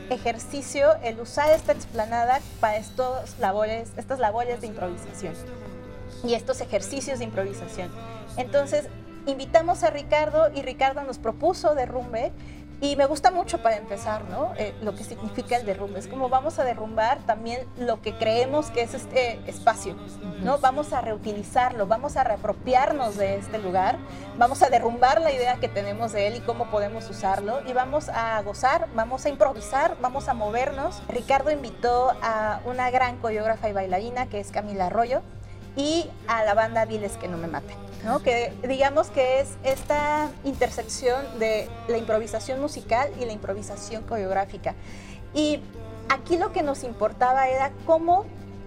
ejercicio 0.10 0.96
el 1.04 1.20
usar 1.20 1.52
esta 1.52 1.72
explanada 1.72 2.40
para 2.60 2.78
estos 2.78 3.38
labores, 3.40 3.92
estas 3.98 4.20
labores 4.20 4.62
de 4.62 4.68
improvisación 4.68 5.34
y 6.24 6.34
estos 6.34 6.62
ejercicios 6.62 7.20
de 7.20 7.26
improvisación. 7.26 7.90
Entonces, 8.38 8.88
invitamos 9.26 9.84
a 9.84 9.90
Ricardo 9.90 10.50
y 10.54 10.62
Ricardo 10.62 11.04
nos 11.04 11.18
propuso 11.18 11.76
derrumbe 11.76 12.32
y 12.82 12.96
me 12.96 13.06
gusta 13.06 13.30
mucho 13.30 13.62
para 13.62 13.76
empezar, 13.76 14.24
¿no? 14.30 14.54
Eh, 14.58 14.74
lo 14.82 14.96
que 14.96 15.04
significa 15.04 15.58
el 15.58 15.66
derrumbe. 15.66 16.00
Es 16.00 16.08
como 16.08 16.30
vamos 16.30 16.60
a 16.60 16.64
derrumbar 16.64 17.20
también 17.26 17.68
lo 17.78 18.02
que 18.02 18.16
creemos 18.18 18.72
que 18.72 18.82
es 18.82 18.94
este 18.94 19.40
espacio, 19.48 19.96
¿no? 20.42 20.60
Vamos 20.60 20.94
a 20.94 21.02
reutilizarlo, 21.02 21.88
vamos 21.88 22.16
a 22.16 22.24
reapropiarnos 22.24 23.18
de 23.18 23.36
este 23.36 23.58
lugar, 23.58 23.98
vamos 24.38 24.62
a 24.64 24.70
derrumbar 24.70 25.20
la 25.20 25.32
idea 25.32 25.56
que 25.56 25.68
tenemos 25.68 26.14
de 26.14 26.28
él 26.28 26.36
y 26.38 26.40
cómo 26.40 26.70
podemos 26.70 27.10
usarlo 27.10 27.60
y 27.68 27.74
vamos 27.74 28.08
a 28.10 28.42
gozar, 28.44 28.88
vamos 28.96 29.26
a 29.26 29.30
improvisar, 29.30 29.98
vamos 30.02 30.30
a 30.30 30.34
movernos. 30.34 31.02
Ricardo 31.10 31.52
invitó 31.52 32.14
a 32.22 32.62
una 32.66 32.90
gran 32.92 33.18
coreógrafa 33.18 33.70
y 33.70 33.74
bailarina 33.74 34.28
que 34.28 34.40
es 34.40 34.52
Camila 34.52 34.86
Arroyo 34.86 35.22
y 35.76 36.10
a 36.28 36.44
la 36.44 36.54
banda 36.54 36.86
Diles 36.86 37.18
que 37.18 37.28
no 37.28 37.38
me 37.38 37.48
maten. 37.48 37.89
¿No? 38.04 38.22
que 38.22 38.54
digamos 38.68 39.10
que 39.10 39.40
es 39.40 39.50
esta 39.64 40.30
intersección 40.44 41.40
de 41.40 41.70
la 41.88 41.98
improvisación 41.98 42.60
musical 42.60 43.10
y 43.20 43.26
la 43.26 43.34
improvisación 43.34 44.04
coreográfica. 44.04 44.76
Y 45.34 45.62
aquí 46.10 46.38
lo 46.38 46.52
que 46.52 46.64
nos 46.64 46.84
importaba 46.84 47.48
era 47.50 47.72
cómo 47.86 48.26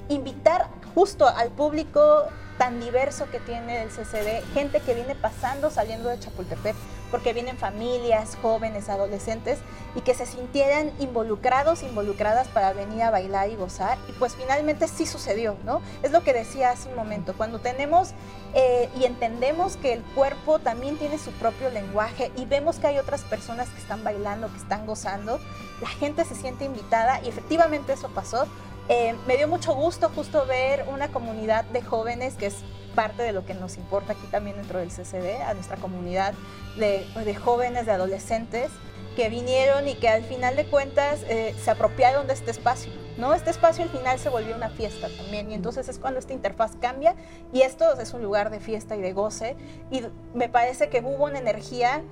invitar 0.09 0.69
justo 0.95 1.27
al 1.27 1.51
público 1.51 2.25
tan 2.59 2.81
diverso 2.81 3.29
que 3.31 3.41
tiene 3.41 3.83
el 3.83 3.89
CCD, 3.89 4.43
gente 4.55 4.81
que 4.81 4.95
viene 4.95 5.15
pasando 5.15 5.71
saliendo 5.71 6.09
de 6.09 6.19
Chapultepec, 6.19 6.77
porque 7.13 7.33
vienen 7.33 7.57
familias, 7.57 8.37
jóvenes, 8.43 8.89
adolescentes, 8.89 9.61
y 9.95 10.01
que 10.01 10.15
se 10.15 10.27
sintieran 10.27 10.91
involucrados, 10.99 11.85
involucradas 11.85 12.49
para 12.49 12.73
venir 12.73 13.03
a 13.03 13.11
bailar 13.11 13.51
y 13.51 13.55
gozar. 13.55 13.99
Y 14.09 14.13
pues 14.13 14.35
finalmente 14.35 14.89
sí 14.89 15.07
sucedió, 15.07 15.57
¿no? 15.65 15.83
Es 16.03 16.11
lo 16.11 16.25
que 16.25 16.33
decía 16.33 16.71
hace 16.71 16.89
un 16.89 16.97
momento, 16.97 17.35
cuando 17.37 17.61
tenemos 17.61 18.15
eh, 18.55 18.89
y 18.99 19.05
entendemos 19.05 19.77
que 19.77 19.93
el 19.93 20.03
cuerpo 20.03 20.59
también 20.59 20.97
tiene 20.97 21.19
su 21.19 21.31
propio 21.33 21.71
lenguaje 21.71 22.33
y 22.37 22.47
vemos 22.47 22.79
que 22.79 22.89
hay 22.89 22.99
otras 22.99 23.23
personas 23.23 23.69
que 23.69 23.81
están 23.81 24.03
bailando, 24.03 24.51
que 24.51 24.59
están 24.59 24.87
gozando, 24.87 25.39
la 25.81 25.89
gente 25.89 26.25
se 26.25 26.35
siente 26.35 26.65
invitada 26.65 27.21
y 27.23 27.29
efectivamente 27.29 27.93
eso 27.93 28.09
pasó. 28.09 28.47
Eh, 28.89 29.15
me 29.29 29.37
dio 29.37 29.47
mucho 29.47 29.75
gusto 29.75 30.11
justo 30.15 30.45
ver 30.47 30.87
una 30.89 31.09
comunidad 31.09 31.65
de 31.67 31.83
jóvenes 31.83 32.35
que 32.35 32.47
es 32.47 32.57
parte 32.93 33.23
de 33.23 33.33
lo 33.33 33.45
que 33.45 33.55
nos 33.55 33.77
importa 33.77 34.13
aquí 34.13 34.27
también 34.31 34.57
dentro 34.57 34.79
del 34.79 34.91
CCD, 34.91 35.43
a 35.43 35.55
nuestra 35.55 35.77
comunidad 35.77 36.35
de, 36.77 37.35
jóvenes, 37.35 37.87
de 37.87 37.93
adolescentes 37.93 38.71
que 39.17 39.29
vinieron 39.29 39.89
y 39.89 39.95
que 39.95 40.09
al 40.09 40.25
final 40.25 40.57
de 40.57 40.65
cuentas 40.65 41.21
eh, 41.29 41.55
se 41.63 41.71
apropiaron 41.71 42.27
de 42.27 42.33
este 42.33 42.51
espacio. 42.51 42.93
¿no? 43.19 43.35
Este 43.35 43.51
espacio 43.51 43.85
al 43.85 43.91
final 43.91 44.19
se 44.19 44.31
volvió 44.31 44.57
una 44.57 44.71
fiesta 44.71 45.09
también 45.17 45.51
y 45.51 45.55
entonces 45.55 45.89
es 45.89 45.99
cuando 45.99 46.19
esta 46.19 46.33
interfaz 46.33 46.77
cambia 46.81 47.15
y 47.53 47.63
esto 47.63 48.01
es 48.01 48.15
un 48.15 48.23
lugar 48.23 48.51
de 48.51 48.59
fiesta 48.59 48.97
y 48.97 49.03
de 49.03 49.13
goce 49.13 49.57
y 49.91 50.03
me 50.35 50.49
parece 50.49 50.89
que 50.89 51.01
hubo 51.01 51.25
una 51.25 51.39
energía 51.39 52.03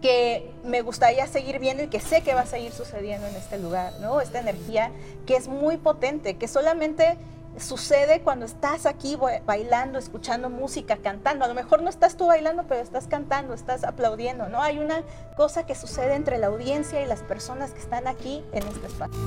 que 0.00 0.52
me 0.64 0.82
gustaría 0.82 1.26
seguir 1.26 1.58
viendo 1.58 1.82
y 1.82 1.88
que 1.88 2.00
sé 2.00 2.22
que 2.22 2.34
va 2.34 2.42
a 2.42 2.46
seguir 2.46 2.72
sucediendo 2.72 3.26
en 3.26 3.34
este 3.34 3.58
lugar, 3.58 3.92
¿no? 4.00 4.20
Esta 4.20 4.38
energía 4.40 4.92
que 5.26 5.36
es 5.36 5.48
muy 5.48 5.76
potente, 5.76 6.36
que 6.36 6.46
solamente 6.46 7.16
sucede 7.60 8.20
cuando 8.20 8.46
estás 8.46 8.86
aquí 8.86 9.16
bailando, 9.46 9.98
escuchando 9.98 10.50
música, 10.50 10.96
cantando. 10.96 11.44
A 11.44 11.48
lo 11.48 11.54
mejor 11.54 11.82
no 11.82 11.90
estás 11.90 12.16
tú 12.16 12.26
bailando, 12.26 12.64
pero 12.68 12.80
estás 12.80 13.06
cantando, 13.06 13.54
estás 13.54 13.84
aplaudiendo, 13.84 14.48
¿no? 14.48 14.62
Hay 14.62 14.78
una 14.78 15.02
cosa 15.36 15.66
que 15.66 15.74
sucede 15.74 16.14
entre 16.14 16.38
la 16.38 16.48
audiencia 16.48 17.02
y 17.02 17.06
las 17.06 17.22
personas 17.22 17.72
que 17.72 17.80
están 17.80 18.06
aquí 18.06 18.44
en 18.52 18.62
este 18.66 18.86
espacio. 18.86 19.18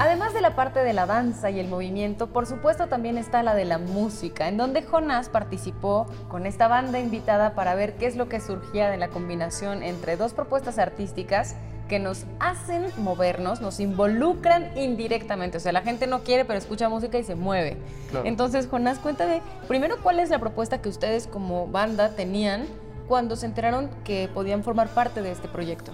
Además 0.00 0.34
de 0.34 0.40
la 0.42 0.54
parte 0.54 0.80
de 0.80 0.92
la 0.92 1.06
danza 1.06 1.50
y 1.50 1.58
el 1.58 1.68
movimiento, 1.68 2.28
por 2.28 2.46
supuesto 2.46 2.88
también 2.88 3.18
está 3.18 3.42
la 3.42 3.54
de 3.54 3.64
la 3.64 3.78
música, 3.78 4.48
en 4.48 4.56
donde 4.56 4.82
Jonás 4.82 5.28
participó 5.28 6.06
con 6.28 6.46
esta 6.46 6.68
banda 6.68 6.98
invitada 6.98 7.54
para 7.54 7.74
ver 7.74 7.94
qué 7.96 8.06
es 8.06 8.16
lo 8.16 8.28
que 8.28 8.40
surgía 8.40 8.90
de 8.90 8.96
la 8.96 9.08
combinación 9.08 9.82
entre 9.82 10.16
dos 10.16 10.34
propuestas 10.34 10.78
artísticas 10.78 11.56
que 11.88 11.98
nos 11.98 12.24
hacen 12.40 12.86
movernos, 12.98 13.60
nos 13.60 13.80
involucran 13.80 14.76
indirectamente. 14.76 15.58
O 15.58 15.60
sea, 15.60 15.72
la 15.72 15.82
gente 15.82 16.06
no 16.06 16.22
quiere, 16.22 16.44
pero 16.44 16.58
escucha 16.58 16.88
música 16.88 17.18
y 17.18 17.24
se 17.24 17.34
mueve. 17.34 17.76
Entonces, 18.24 18.68
Jonás, 18.68 18.98
cuéntame, 18.98 19.42
primero, 19.68 19.96
¿cuál 20.02 20.20
es 20.20 20.30
la 20.30 20.38
propuesta 20.38 20.80
que 20.80 20.88
ustedes 20.88 21.26
como 21.26 21.66
banda 21.66 22.10
tenían 22.10 22.66
cuando 23.08 23.36
se 23.36 23.46
enteraron 23.46 23.90
que 24.04 24.28
podían 24.32 24.62
formar 24.62 24.88
parte 24.88 25.20
de 25.20 25.32
este 25.32 25.48
proyecto? 25.48 25.92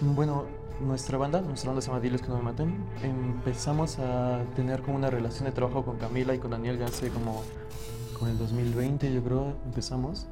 Bueno, 0.00 0.44
nuestra 0.80 1.18
banda, 1.18 1.40
nuestra 1.40 1.68
banda 1.68 1.82
se 1.82 1.88
llama 1.88 2.00
Diles 2.00 2.22
que 2.22 2.28
no 2.28 2.36
me 2.36 2.42
maten, 2.42 2.74
empezamos 3.02 3.98
a 3.98 4.42
tener 4.56 4.82
como 4.82 4.96
una 4.96 5.10
relación 5.10 5.44
de 5.44 5.52
trabajo 5.52 5.84
con 5.84 5.98
Camila 5.98 6.34
y 6.34 6.38
con 6.38 6.52
Daniel 6.52 6.78
ya 6.78 6.86
hace 6.86 7.10
como 7.10 7.42
con 8.18 8.28
el 8.28 8.38
2020 8.38 9.12
yo 9.12 9.22
creo 9.22 9.54
empezamos 9.64 10.26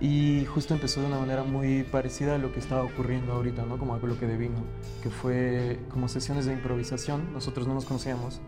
y 0.00 0.46
justo 0.46 0.72
empezó 0.72 1.02
de 1.02 1.08
una 1.08 1.18
manera 1.18 1.44
muy 1.44 1.84
parecida 1.84 2.36
a 2.36 2.38
lo 2.38 2.52
que 2.52 2.58
estaba 2.58 2.82
ocurriendo 2.82 3.34
ahorita, 3.34 3.66
¿no? 3.66 3.78
Como 3.78 3.98
lo 3.98 4.18
que 4.18 4.26
devino, 4.26 4.56
que 5.02 5.10
fue 5.10 5.78
como 5.90 6.08
sesiones 6.08 6.46
de 6.46 6.54
improvisación, 6.54 7.32
nosotros 7.34 7.66
no 7.66 7.74
nos 7.74 7.84
conocíamos 7.84 8.40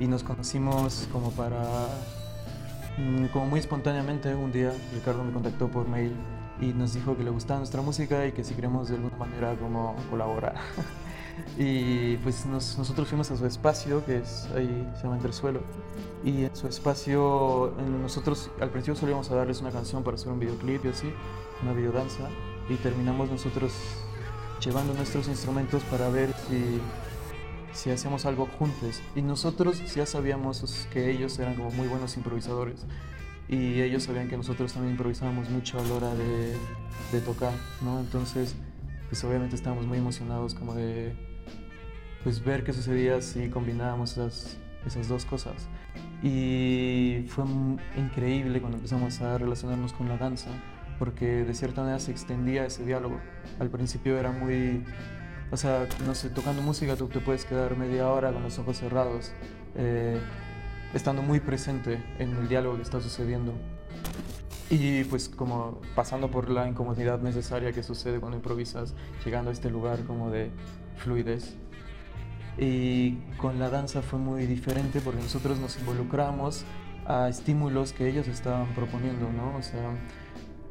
y 0.00 0.08
nos 0.08 0.24
conocimos 0.24 1.08
como 1.12 1.30
para, 1.30 1.62
mm, 2.98 3.26
como 3.26 3.46
muy 3.46 3.60
espontáneamente 3.60 4.34
un 4.34 4.50
día 4.50 4.72
Ricardo 4.92 5.22
me 5.22 5.32
contactó 5.32 5.68
por 5.68 5.86
mail 5.86 6.12
y 6.60 6.72
nos 6.72 6.92
dijo 6.92 7.16
que 7.16 7.22
le 7.22 7.30
gustaba 7.30 7.60
nuestra 7.60 7.82
música 7.82 8.26
y 8.26 8.32
que 8.32 8.42
si 8.42 8.54
queremos 8.54 8.88
de 8.88 8.96
alguna 8.96 9.16
manera 9.16 9.54
como 9.56 9.94
colaborar. 10.10 10.56
y 11.58 12.16
pues 12.18 12.46
nosotros 12.46 13.08
fuimos 13.08 13.30
a 13.30 13.36
su 13.36 13.46
espacio, 13.46 14.04
que 14.04 14.18
es 14.18 14.48
ahí, 14.56 14.88
se 14.96 15.02
llama 15.02 15.16
Entresuelo, 15.16 15.60
y 16.24 16.44
en 16.44 16.56
su 16.56 16.66
espacio 16.66 17.74
nosotros 18.02 18.50
al 18.60 18.70
principio 18.70 18.96
solíamos 18.96 19.30
a 19.30 19.36
darles 19.36 19.60
una 19.60 19.70
canción 19.70 20.02
para 20.02 20.16
hacer 20.16 20.32
un 20.32 20.38
videoclip 20.38 20.84
y 20.84 20.88
así, 20.88 21.12
una 21.62 21.72
videodanza, 21.72 22.28
y 22.68 22.74
terminamos 22.76 23.30
nosotros 23.30 23.72
llevando 24.60 24.94
nuestros 24.94 25.28
instrumentos 25.28 25.82
para 25.84 26.08
ver 26.10 26.32
si, 26.48 26.80
si 27.72 27.90
hacíamos 27.90 28.26
algo 28.26 28.46
juntos. 28.58 29.00
Y 29.16 29.22
nosotros 29.22 29.94
ya 29.94 30.06
sabíamos 30.06 30.86
que 30.92 31.10
ellos 31.10 31.38
eran 31.38 31.54
como 31.56 31.70
muy 31.70 31.88
buenos 31.88 32.16
improvisadores 32.16 32.86
y 33.48 33.80
ellos 33.80 34.04
sabían 34.04 34.28
que 34.28 34.36
nosotros 34.36 34.72
también 34.72 34.92
improvisábamos 34.92 35.50
mucho 35.50 35.80
a 35.80 35.82
la 35.82 35.94
hora 35.94 36.14
de, 36.14 36.54
de 37.10 37.20
tocar, 37.20 37.52
¿no? 37.82 37.98
Entonces, 37.98 38.54
pues 39.08 39.24
obviamente 39.24 39.56
estábamos 39.56 39.86
muy 39.86 39.98
emocionados 39.98 40.54
como 40.54 40.74
de 40.74 41.16
pues 42.22 42.44
ver 42.44 42.64
qué 42.64 42.72
sucedía 42.72 43.20
si 43.20 43.48
combinábamos 43.48 44.12
esas, 44.12 44.58
esas 44.86 45.08
dos 45.08 45.24
cosas. 45.24 45.68
Y 46.22 47.24
fue 47.28 47.44
increíble 47.96 48.60
cuando 48.60 48.76
empezamos 48.76 49.20
a 49.20 49.38
relacionarnos 49.38 49.92
con 49.92 50.08
la 50.08 50.16
danza, 50.16 50.50
porque 50.98 51.44
de 51.44 51.54
cierta 51.54 51.80
manera 51.80 51.98
se 51.98 52.10
extendía 52.10 52.66
ese 52.66 52.84
diálogo. 52.84 53.20
Al 53.58 53.70
principio 53.70 54.18
era 54.18 54.30
muy, 54.30 54.84
o 55.50 55.56
sea, 55.56 55.86
no 56.06 56.14
sé, 56.14 56.28
tocando 56.30 56.62
música 56.62 56.96
tú 56.96 57.08
te 57.08 57.20
puedes 57.20 57.44
quedar 57.44 57.76
media 57.76 58.08
hora 58.08 58.32
con 58.32 58.42
los 58.42 58.58
ojos 58.58 58.78
cerrados. 58.78 59.32
Eh, 59.76 60.20
estando 60.94 61.22
muy 61.22 61.40
presente 61.40 62.02
en 62.18 62.36
el 62.36 62.48
diálogo 62.48 62.76
que 62.76 62.82
está 62.82 63.00
sucediendo. 63.00 63.54
Y 64.68 65.04
pues 65.04 65.28
como 65.28 65.80
pasando 65.96 66.30
por 66.30 66.48
la 66.48 66.68
incomodidad 66.68 67.20
necesaria 67.20 67.72
que 67.72 67.82
sucede 67.82 68.20
cuando 68.20 68.36
improvisas, 68.36 68.94
llegando 69.24 69.50
a 69.50 69.52
este 69.52 69.70
lugar 69.70 70.04
como 70.04 70.30
de 70.30 70.50
fluidez. 70.96 71.56
Y 72.60 73.12
con 73.38 73.58
la 73.58 73.70
danza 73.70 74.02
fue 74.02 74.18
muy 74.18 74.44
diferente 74.44 75.00
porque 75.00 75.22
nosotros 75.22 75.58
nos 75.58 75.78
involucramos 75.78 76.66
a 77.06 77.30
estímulos 77.30 77.94
que 77.94 78.06
ellos 78.06 78.28
estaban 78.28 78.74
proponiendo, 78.74 79.32
¿no? 79.32 79.56
O 79.56 79.62
sea, 79.62 79.96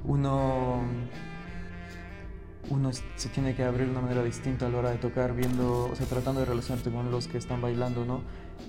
uno, 0.03 0.83
uno 2.69 2.91
se 2.93 3.29
tiene 3.29 3.55
que 3.55 3.63
abrir 3.63 3.87
de 3.87 3.91
una 3.93 4.01
manera 4.01 4.23
distinta 4.23 4.67
a 4.67 4.69
la 4.69 4.77
hora 4.77 4.91
de 4.91 4.97
tocar, 4.97 5.33
viendo, 5.33 5.89
o 5.91 5.95
sea, 5.95 6.05
tratando 6.05 6.41
de 6.41 6.45
relacionarte 6.45 6.91
con 6.91 7.09
los 7.09 7.27
que 7.27 7.39
están 7.39 7.59
bailando, 7.59 8.05
¿no? 8.05 8.21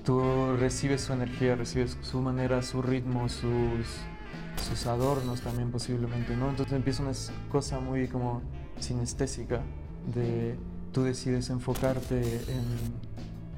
Tú 0.03 0.57
recibes 0.57 1.03
su 1.03 1.13
energía, 1.13 1.57
recibes 1.57 1.99
su 2.01 2.23
manera, 2.23 2.63
su 2.63 2.81
ritmo, 2.81 3.29
sus, 3.29 3.87
sus 4.67 4.87
adornos 4.87 5.43
también 5.43 5.71
posiblemente, 5.71 6.35
¿no? 6.37 6.49
Entonces 6.49 6.73
empieza 6.73 7.03
una 7.03 7.13
cosa 7.51 7.81
muy 7.81 8.09
como 8.09 8.41
sinestésica 8.79 9.61
de 10.15 10.57
tú 10.93 11.03
decides 11.03 11.51
enfocarte 11.51 12.21
en 12.21 13.10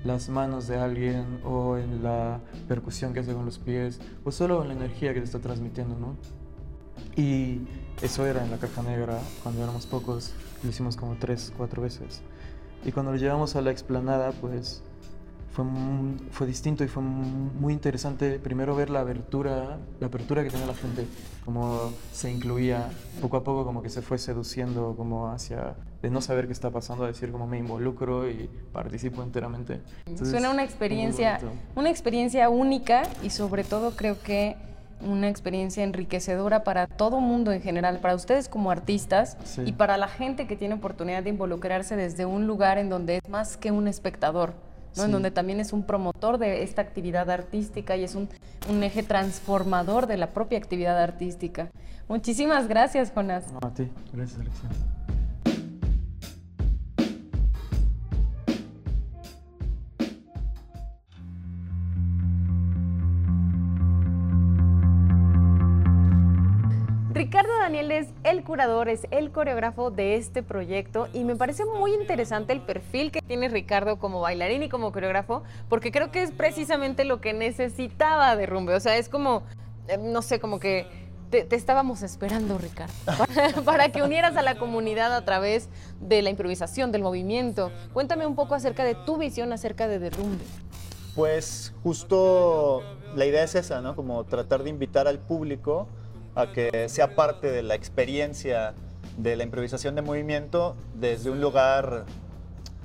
las 0.05 0.29
manos 0.29 0.67
de 0.67 0.79
alguien 0.79 1.41
o 1.45 1.77
en 1.77 2.03
la 2.03 2.41
percusión 2.69 3.13
que 3.13 3.21
hace 3.21 3.35
con 3.35 3.45
los 3.45 3.59
pies 3.59 4.01
o 4.25 4.33
solo 4.33 4.63
en 4.63 4.69
la 4.69 4.75
energía 4.75 5.15
que 5.15 5.21
te 5.21 5.27
está 5.27 5.39
transmitiendo, 5.39 5.97
¿no? 5.99 6.17
Y 7.17 7.61
eso 8.03 8.27
era 8.27 8.45
en 8.45 8.51
la 8.51 8.59
caja 8.59 8.83
negra 8.83 9.21
cuando 9.43 9.63
éramos 9.63 9.87
pocos, 9.87 10.33
lo 10.63 10.71
hicimos 10.71 10.97
como 10.97 11.17
tres, 11.17 11.53
cuatro 11.57 11.83
veces. 11.83 12.23
Y 12.85 12.93
cuando 12.93 13.13
lo 13.13 13.19
llevamos 13.19 13.55
a 13.55 13.61
la 13.61 13.71
explanada, 13.71 14.33
pues 14.33 14.83
fue, 15.53 15.65
fue 16.31 16.47
distinto 16.47 16.83
y 16.83 16.89
fue 16.89 17.03
muy 17.03 17.73
interesante 17.73 18.39
primero 18.39 18.75
ver 18.75 18.91
la 18.91 19.01
abertura, 19.01 19.79
la 20.01 20.07
apertura 20.07 20.43
que 20.43 20.51
tenía 20.51 20.67
la 20.67 20.75
gente, 20.75 21.07
cómo 21.45 21.93
se 22.13 22.31
incluía 22.31 22.91
poco 23.21 23.37
a 23.37 23.45
poco, 23.45 23.65
como 23.65 23.83
que 23.83 23.91
se 23.91 24.03
fue 24.03 24.19
seduciendo 24.19 24.95
como 24.97 25.29
hacia 25.29 25.77
de 26.03 26.11
no 26.11 26.21
saber 26.21 26.47
qué 26.47 26.53
está 26.53 26.71
pasando, 26.71 27.05
a 27.05 27.07
decir 27.07 27.31
como 27.31 27.47
me 27.47 27.59
involucro 27.59 28.29
y 28.29 28.51
participo 28.73 29.23
enteramente. 29.23 29.81
Suena 30.17 30.51
una 30.51 30.65
experiencia, 30.65 31.39
una 31.77 31.91
experiencia 31.91 32.51
única 32.51 33.05
y 33.23 33.31
sobre 33.31 33.63
todo 33.63 33.93
creo 33.93 34.21
que 34.21 34.57
una 35.01 35.29
experiencia 35.29 35.83
enriquecedora 35.83 36.65
para 36.65 36.87
todo 36.87 37.21
mundo 37.21 37.53
en 37.53 37.63
general, 37.63 38.01
para 38.01 38.15
ustedes 38.15 38.49
como 38.49 38.71
artistas 38.71 39.37
y 39.65 39.73
para 39.73 39.97
la 39.97 40.09
gente 40.09 40.47
que 40.47 40.57
tiene 40.57 40.75
oportunidad 40.75 41.23
de 41.23 41.31
involucrarse 41.31 41.97
desde 41.97 42.27
un 42.27 42.47
lugar 42.47 42.79
en 42.79 42.89
donde 42.89 43.17
es 43.17 43.29
más 43.29 43.57
que 43.57 43.71
un 43.71 43.89
espectador 43.89 44.55
en 44.97 45.11
donde 45.11 45.31
también 45.31 45.59
es 45.59 45.73
un 45.73 45.85
promotor 45.85 46.37
de 46.37 46.63
esta 46.63 46.83
actividad 46.83 47.31
artística 47.31 47.97
y 47.97 48.05
es 48.05 48.15
un, 48.15 48.29
un, 48.69 48.83
eje 48.83 49.03
transformador 49.03 50.07
de 50.07 50.19
la 50.19 50.35
propia 50.35 50.59
actividad 50.59 50.99
artística. 50.99 51.71
Muchísimas 52.09 52.69
gracias, 52.69 53.11
Jonas. 53.15 53.51
No, 53.53 53.67
a 53.67 53.73
ti, 53.73 53.89
gracias, 54.13 54.41
Alexia. 54.41 54.69
Daniel 67.31 67.93
es 67.93 68.09
el 68.25 68.43
curador, 68.43 68.89
es 68.89 69.07
el 69.11 69.31
coreógrafo 69.31 69.91
de 69.91 70.17
este 70.17 70.43
proyecto 70.43 71.09
y 71.13 71.25
me 71.25 71.37
parece 71.37 71.65
muy 71.65 71.95
interesante 71.95 72.53
el 72.53 72.61
perfil 72.61 73.13
que 73.13 73.21
tiene 73.23 73.49
Ricardo 73.49 73.99
como 73.99 74.21
bailarín 74.21 74.63
y 74.63 74.69
como 74.69 74.93
coreógrafo, 74.93 75.43
porque 75.69 75.93
creo 75.93 76.11
que 76.11 76.23
es 76.23 76.33
precisamente 76.33 77.05
lo 77.05 77.21
que 77.21 77.33
necesitaba 77.33 78.35
de 78.37 78.47
Rumbe. 78.47 78.75
O 78.75 78.81
sea, 78.81 78.97
es 78.97 79.09
como, 79.09 79.43
eh, 79.89 79.99
no 79.99 80.23
sé, 80.23 80.41
como 80.41 80.59
que 80.59 80.87
te, 81.31 81.47
estábamos 81.55 82.03
esperando, 82.03 82.59
Ricardo, 82.59 82.93
para, 83.65 83.91
que 83.91 84.03
unieras 84.03 84.37
a 84.37 84.43
la 84.43 84.57
comunidad 84.59 85.15
a 85.15 85.25
través 85.25 85.69
de 86.01 86.23
la 86.23 86.31
improvisación, 86.31 86.93
del 86.93 87.03
movimiento. 87.03 87.71
Cuéntame 87.93 88.27
un 88.27 88.35
poco 88.35 88.55
acerca 88.55 88.85
de 88.85 88.95
tu 88.95 89.17
visión 89.17 89.53
acerca 89.53 89.89
de 89.89 89.99
Derrumbe. 89.99 90.45
Pues 91.15 91.75
justo 91.83 92.83
la 93.15 93.27
idea 93.27 93.45
es 93.45 93.55
esa, 93.55 93.81
¿no? 93.81 93.95
Como 93.95 94.25
tratar 94.25 94.63
de 94.63 94.71
invitar 94.71 95.07
al 95.07 95.19
público 95.19 95.87
a 96.35 96.53
que 96.53 96.89
sea 96.89 97.15
parte 97.15 97.51
de 97.51 97.63
la 97.63 97.75
experiencia 97.75 98.75
de 99.17 99.37
la 99.37 99.45
improvisación 99.45 99.95
de 99.95 100.03
movimiento 100.03 100.77
desde 100.95 101.31
un 101.31 101.41
lugar 101.41 102.05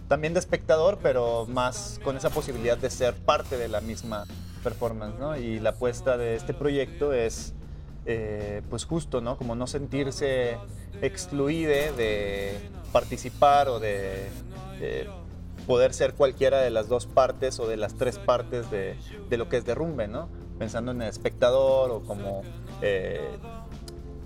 también 0.08 0.34
de 0.34 0.40
espectador, 0.40 1.00
pero 1.02 1.46
más 1.48 2.00
con 2.04 2.16
esa 2.18 2.30
posibilidad 2.30 2.78
de 2.78 2.90
ser 2.90 3.14
parte 3.14 3.58
de 3.58 3.68
la 3.68 3.82
misma 3.82 4.26
performance, 4.64 5.18
¿no? 5.20 5.38
Y 5.38 5.60
la 5.60 5.72
apuesta 5.72 6.18
de 6.18 6.36
este 6.36 6.54
proyecto 6.54 7.14
es, 7.14 7.54
eh, 8.06 8.62
pues 8.70 8.86
justo, 8.86 9.22
¿no? 9.22 9.38
Como 9.38 9.56
no 9.56 9.68
sentirse 9.68 10.58
excluide 11.02 11.92
de 11.94 12.58
participar 12.92 13.68
o 13.68 13.80
de, 13.80 14.30
poder 15.66 15.94
ser 15.94 16.14
cualquiera 16.14 16.62
de 16.62 16.70
las 16.70 16.88
dos 16.88 17.08
partes 17.08 17.60
o 17.60 17.68
de 17.68 17.76
las 17.76 17.96
tres 17.96 18.20
partes 18.20 18.72
de, 18.72 18.96
de 19.30 19.38
lo 19.38 19.50
que 19.50 19.58
es 19.58 19.66
derrumbe, 19.66 20.08
¿no? 20.08 20.30
Pensando 20.58 20.92
en 20.92 21.02
el 21.02 21.10
espectador 21.10 21.92
o 21.92 22.02
como 22.04 22.44
eh, 22.82 23.38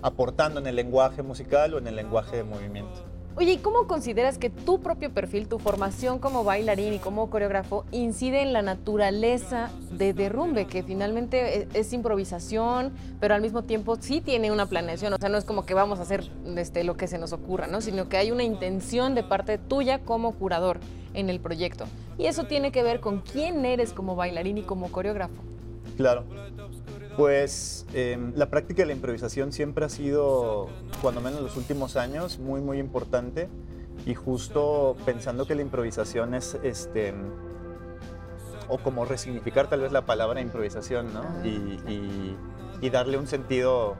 aportando 0.02 0.60
en 0.60 0.66
el 0.66 0.76
lenguaje 0.76 1.22
musical 1.22 1.74
o 1.74 1.78
en 1.78 1.86
el 1.86 1.96
lenguaje 1.96 2.36
de 2.36 2.44
movimiento. 2.44 3.12
Oye, 3.34 3.52
¿y 3.52 3.56
cómo 3.56 3.86
consideras 3.86 4.36
que 4.36 4.50
tu 4.50 4.82
propio 4.82 5.10
perfil, 5.10 5.48
tu 5.48 5.58
formación 5.58 6.18
como 6.18 6.44
bailarín 6.44 6.92
y 6.92 6.98
como 6.98 7.30
coreógrafo 7.30 7.86
incide 7.90 8.42
en 8.42 8.52
la 8.52 8.60
naturaleza 8.60 9.70
de 9.90 10.12
derrumbe, 10.12 10.66
que 10.66 10.82
finalmente 10.82 11.60
e-, 11.60 11.68
es, 11.72 11.94
improvisación, 11.94 12.92
pero 13.20 13.34
al 13.34 13.40
mismo 13.40 13.62
tiempo 13.62 13.96
sí 13.98 14.20
tiene 14.20 14.52
una 14.52 14.66
planeación? 14.66 15.14
O 15.14 15.16
sea, 15.16 15.30
no 15.30 15.38
es 15.38 15.44
como 15.44 15.64
que 15.64 15.72
vamos 15.72 15.98
a 15.98 16.02
hacer 16.02 16.28
este, 16.58 16.84
lo 16.84 16.98
que 16.98 17.06
se 17.06 17.16
nos 17.16 17.32
ocurra, 17.32 17.66
¿no? 17.68 17.80
Sino 17.80 18.10
que 18.10 18.18
hay 18.18 18.30
una 18.30 18.42
intención 18.42 19.14
de 19.14 19.22
parte 19.22 19.56
tuya 19.56 20.00
como 20.00 20.32
curador 20.32 20.78
en 21.14 21.30
el 21.30 21.40
proyecto. 21.40 21.86
Y 22.18 22.26
eso 22.26 22.44
tiene 22.44 22.70
que 22.70 22.82
ver 22.82 23.00
con 23.00 23.20
quién 23.20 23.64
eres 23.64 23.94
como 23.94 24.14
bailarín 24.14 24.58
y 24.58 24.62
como 24.62 24.92
coreógrafo. 24.92 25.42
Claro. 25.96 26.24
Pues 27.16 27.86
em, 27.92 28.32
la 28.36 28.48
práctica 28.48 28.82
de 28.82 28.86
la 28.86 28.92
improvisación 28.92 29.52
siempre 29.52 29.84
ha 29.84 29.88
sido, 29.88 30.68
cuando 31.02 31.20
menos 31.20 31.38
en 31.38 31.44
los 31.44 31.56
últimos 31.56 31.96
años, 31.96 32.38
muy, 32.38 32.60
muy 32.60 32.78
importante. 32.78 33.48
Y 34.06 34.14
justo 34.14 34.96
pensando 35.04 35.46
que 35.46 35.54
la 35.54 35.62
improvisación 35.62 36.34
es, 36.34 36.56
este, 36.62 37.14
o 38.68 38.78
como 38.78 39.04
resignificar 39.04 39.68
tal 39.68 39.82
vez 39.82 39.92
la 39.92 40.06
palabra 40.06 40.40
improvisación, 40.40 41.12
¿no? 41.12 41.22
Y, 41.44 42.36
y, 42.80 42.90
darle 42.90 43.16
un 43.16 43.28
sentido, 43.28 43.94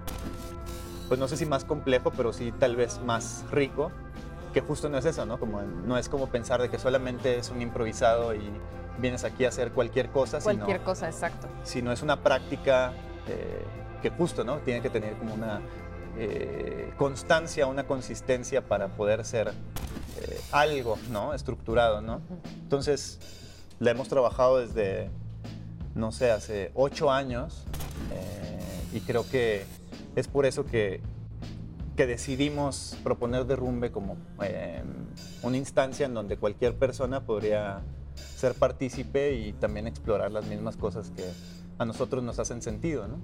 pues 1.07 1.21
no 1.21 1.29
sé 1.29 1.37
si 1.37 1.47
más 1.47 1.65
complejo, 1.65 2.11
pero 2.17 2.33
sí 2.33 2.53
tal 2.59 2.75
vez 2.75 3.01
más 3.07 3.45
rico, 3.53 3.93
que 4.53 4.61
justo 4.61 4.89
no 4.89 4.99
es 4.99 5.05
eso, 5.05 5.25
¿no? 5.25 5.39
Como, 5.39 5.63
no 5.63 5.97
es 5.97 6.09
como 6.09 6.29
pensar 6.29 6.61
de 6.61 6.69
que 6.69 6.79
solamente 6.79 7.39
es 7.39 7.51
un 7.51 7.63
improvisado 7.63 8.35
y 8.35 8.43
vienes 8.99 9.25
aquí 9.25 9.45
a 9.45 9.49
hacer 9.49 9.73
cualquier 9.73 10.11
cosa. 10.11 10.41
Cualquier 10.41 10.83
cosa, 10.83 11.07
exacto. 11.07 11.49
Si 11.65 11.83
no 11.83 11.93
es 11.93 12.03
una 12.03 12.23
práctica 12.23 12.93
eh, 13.29 13.65
que 14.01 14.11
justo, 14.11 14.45
¿no? 14.45 14.59
Tiene 14.59 14.81
que 14.81 14.91
tener 14.91 15.15
como 15.15 15.35
una 15.35 15.61
eh, 16.19 16.93
constancia, 16.97 17.67
una 17.67 17.87
consistencia 17.87 18.63
para 18.63 18.89
poder 18.89 19.25
ser 19.25 19.49
eh, 19.49 20.41
algo, 20.51 20.99
¿no? 21.11 21.35
Estructurado, 21.35 22.01
¿no? 22.01 22.21
Entonces, 22.63 23.19
la 23.79 23.91
hemos 23.93 24.09
trabajado 24.09 24.59
desde, 24.59 25.11
no 25.95 26.13
sé, 26.13 26.31
hace 26.31 26.71
ocho 26.75 27.11
años 27.11 27.67
y 28.93 29.01
creo 29.01 29.27
que 29.27 29.65
es 30.17 30.29
por 30.29 30.45
eso 30.45 30.67
que, 30.67 31.01
que 31.97 32.07
decidimos 32.07 32.99
proponer 33.03 33.47
Derrumbe 33.47 33.91
como 33.91 34.19
una 35.43 35.57
instancia 35.57 36.05
en 36.05 36.13
donde 36.13 36.37
cualquier 36.37 36.77
persona 36.77 37.25
podría 37.25 37.81
ser 38.15 38.55
partícipe 38.55 39.35
y 39.35 39.53
también 39.53 39.87
explorar 39.87 40.31
las 40.33 40.47
mismas 40.47 40.77
cosas 40.77 41.11
que 41.11 41.25
a 41.79 41.85
nosotros 41.85 42.23
nos 42.23 42.39
hacen 42.39 42.63
sentido, 42.63 43.09
¿no? 43.09 43.19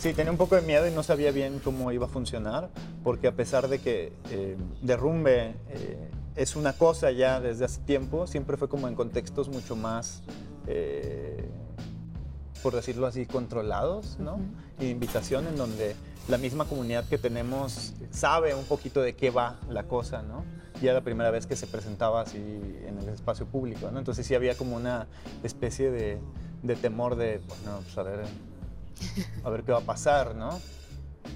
Sí, 0.00 0.12
tenía 0.12 0.30
un 0.30 0.38
poco 0.38 0.54
de 0.56 0.62
miedo 0.62 0.86
y 0.86 0.90
no 0.90 1.02
sabía 1.02 1.30
bien 1.30 1.60
cómo 1.62 1.90
iba 1.92 2.06
a 2.06 2.08
funcionar, 2.08 2.70
porque 3.02 3.28
a 3.28 3.32
pesar 3.32 3.68
de 3.68 3.80
que 3.80 4.12
eh, 4.30 4.56
Derrumbe 4.82 5.54
eh, 5.68 6.10
es 6.36 6.56
una 6.56 6.72
cosa 6.74 7.10
ya 7.10 7.40
desde 7.40 7.64
hace 7.64 7.80
tiempo, 7.82 8.26
siempre 8.26 8.56
fue 8.56 8.68
como 8.68 8.88
en 8.88 8.94
contextos 8.94 9.48
mucho 9.48 9.76
más, 9.76 10.22
eh, 10.66 11.48
por 12.64 12.74
decirlo 12.74 13.06
así, 13.06 13.26
controlados, 13.26 14.18
¿no? 14.18 14.40
Y 14.80 14.86
invitación 14.86 15.46
en 15.46 15.54
donde 15.54 15.94
la 16.28 16.38
misma 16.38 16.64
comunidad 16.64 17.04
que 17.06 17.18
tenemos 17.18 17.92
sabe 18.10 18.54
un 18.54 18.64
poquito 18.64 19.02
de 19.02 19.14
qué 19.14 19.28
va 19.28 19.60
la 19.68 19.84
cosa, 19.84 20.22
¿no? 20.22 20.42
ya 20.82 20.92
la 20.92 21.02
primera 21.02 21.30
vez 21.30 21.46
que 21.46 21.56
se 21.56 21.66
presentaba 21.66 22.22
así 22.22 22.38
en 22.38 22.98
el 22.98 23.08
espacio 23.08 23.46
público, 23.46 23.90
¿no? 23.90 23.98
Entonces 23.98 24.26
sí 24.26 24.34
había 24.34 24.56
como 24.56 24.76
una 24.76 25.06
especie 25.42 25.90
de, 25.90 26.18
de 26.62 26.76
temor 26.76 27.16
de, 27.16 27.40
bueno, 27.48 27.80
pues 27.84 27.96
a 27.96 28.02
ver, 28.02 28.24
a 29.44 29.50
ver 29.50 29.62
qué 29.62 29.72
va 29.72 29.78
a 29.78 29.82
pasar, 29.82 30.34
¿no? 30.34 30.60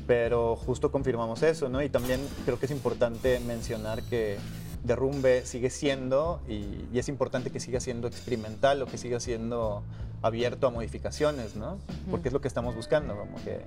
Pero 0.07 0.57
justo 0.57 0.91
confirmamos 0.91 1.43
eso, 1.43 1.69
¿no? 1.69 1.83
Y 1.83 1.89
también 1.89 2.21
creo 2.45 2.59
que 2.59 2.67
es 2.67 2.73
importante 2.73 3.39
mencionar 3.41 4.03
que 4.03 4.39
Derrumbe 4.83 5.47
sigue 5.47 5.71
siendo, 5.71 6.41
y, 6.49 6.87
y 6.93 6.99
es 6.99 7.09
importante 7.09 7.51
que 7.51 7.61
siga 7.61 7.81
siendo 7.81 8.09
experimental 8.09 8.83
o 8.83 8.87
que 8.87 8.99
siga 8.99 9.21
siendo 9.21 9.83
abierto 10.23 10.67
a 10.67 10.71
modificaciones, 10.71 11.57
¿no? 11.57 11.79
Porque 12.11 12.29
es 12.29 12.33
lo 12.33 12.41
que 12.41 12.49
estamos 12.49 12.75
buscando, 12.75 13.17
como 13.17 13.37
que 13.45 13.63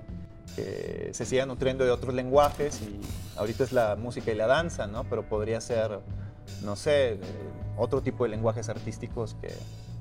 que 0.54 1.10
se 1.12 1.24
siga 1.24 1.46
nutriendo 1.46 1.84
de 1.84 1.90
otros 1.90 2.14
lenguajes 2.14 2.80
y 2.82 3.00
ahorita 3.38 3.64
es 3.64 3.72
la 3.72 3.96
música 3.96 4.32
y 4.32 4.34
la 4.34 4.46
danza, 4.46 4.86
¿no? 4.86 5.04
Pero 5.04 5.22
podría 5.22 5.60
ser, 5.60 6.00
no 6.62 6.76
sé, 6.76 7.18
otro 7.76 8.02
tipo 8.02 8.24
de 8.24 8.30
lenguajes 8.30 8.68
artísticos 8.68 9.36
que, 9.40 9.52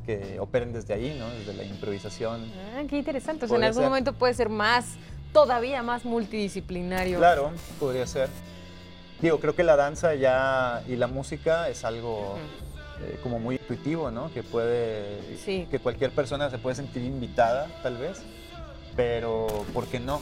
que 0.06 0.40
operen 0.40 0.74
desde 0.74 0.94
ahí, 0.94 1.16
¿no? 1.18 1.30
Desde 1.30 1.54
la 1.54 1.64
improvisación. 1.64 2.52
Ah, 2.76 2.84
qué 2.90 2.98
interesante. 2.98 3.46
O 3.46 3.48
sea, 3.48 3.58
en 3.58 3.64
algún 3.64 3.82
ser. 3.82 3.90
momento 3.90 4.14
puede 4.14 4.34
ser 4.34 4.50
más, 4.50 4.96
todavía 5.32 5.84
más 5.84 6.06
multidisciplinario. 6.06 7.18
Claro, 7.18 7.52
podría 7.80 8.06
ser. 8.06 8.30
Digo, 9.22 9.40
creo 9.40 9.56
que 9.56 9.64
la 9.64 9.76
danza 9.76 10.16
ya 10.16 10.84
y 10.88 10.96
la 10.96 11.08
música 11.08 11.70
es 11.70 11.86
algo 11.86 12.38
eh, 13.04 13.20
como 13.24 13.40
muy 13.40 13.56
intuitivo, 13.56 14.12
¿no? 14.12 14.32
Que 14.34 14.44
puede, 14.44 15.38
Sí. 15.38 15.68
que 15.70 15.80
cualquier 15.80 16.12
persona 16.12 16.50
se 16.50 16.58
puede 16.58 16.76
sentir 16.76 17.04
invitada, 17.04 17.68
tal 17.84 17.98
vez, 17.98 18.22
pero 18.96 19.48
¿por 19.74 19.88
qué 19.88 20.00
no? 20.00 20.22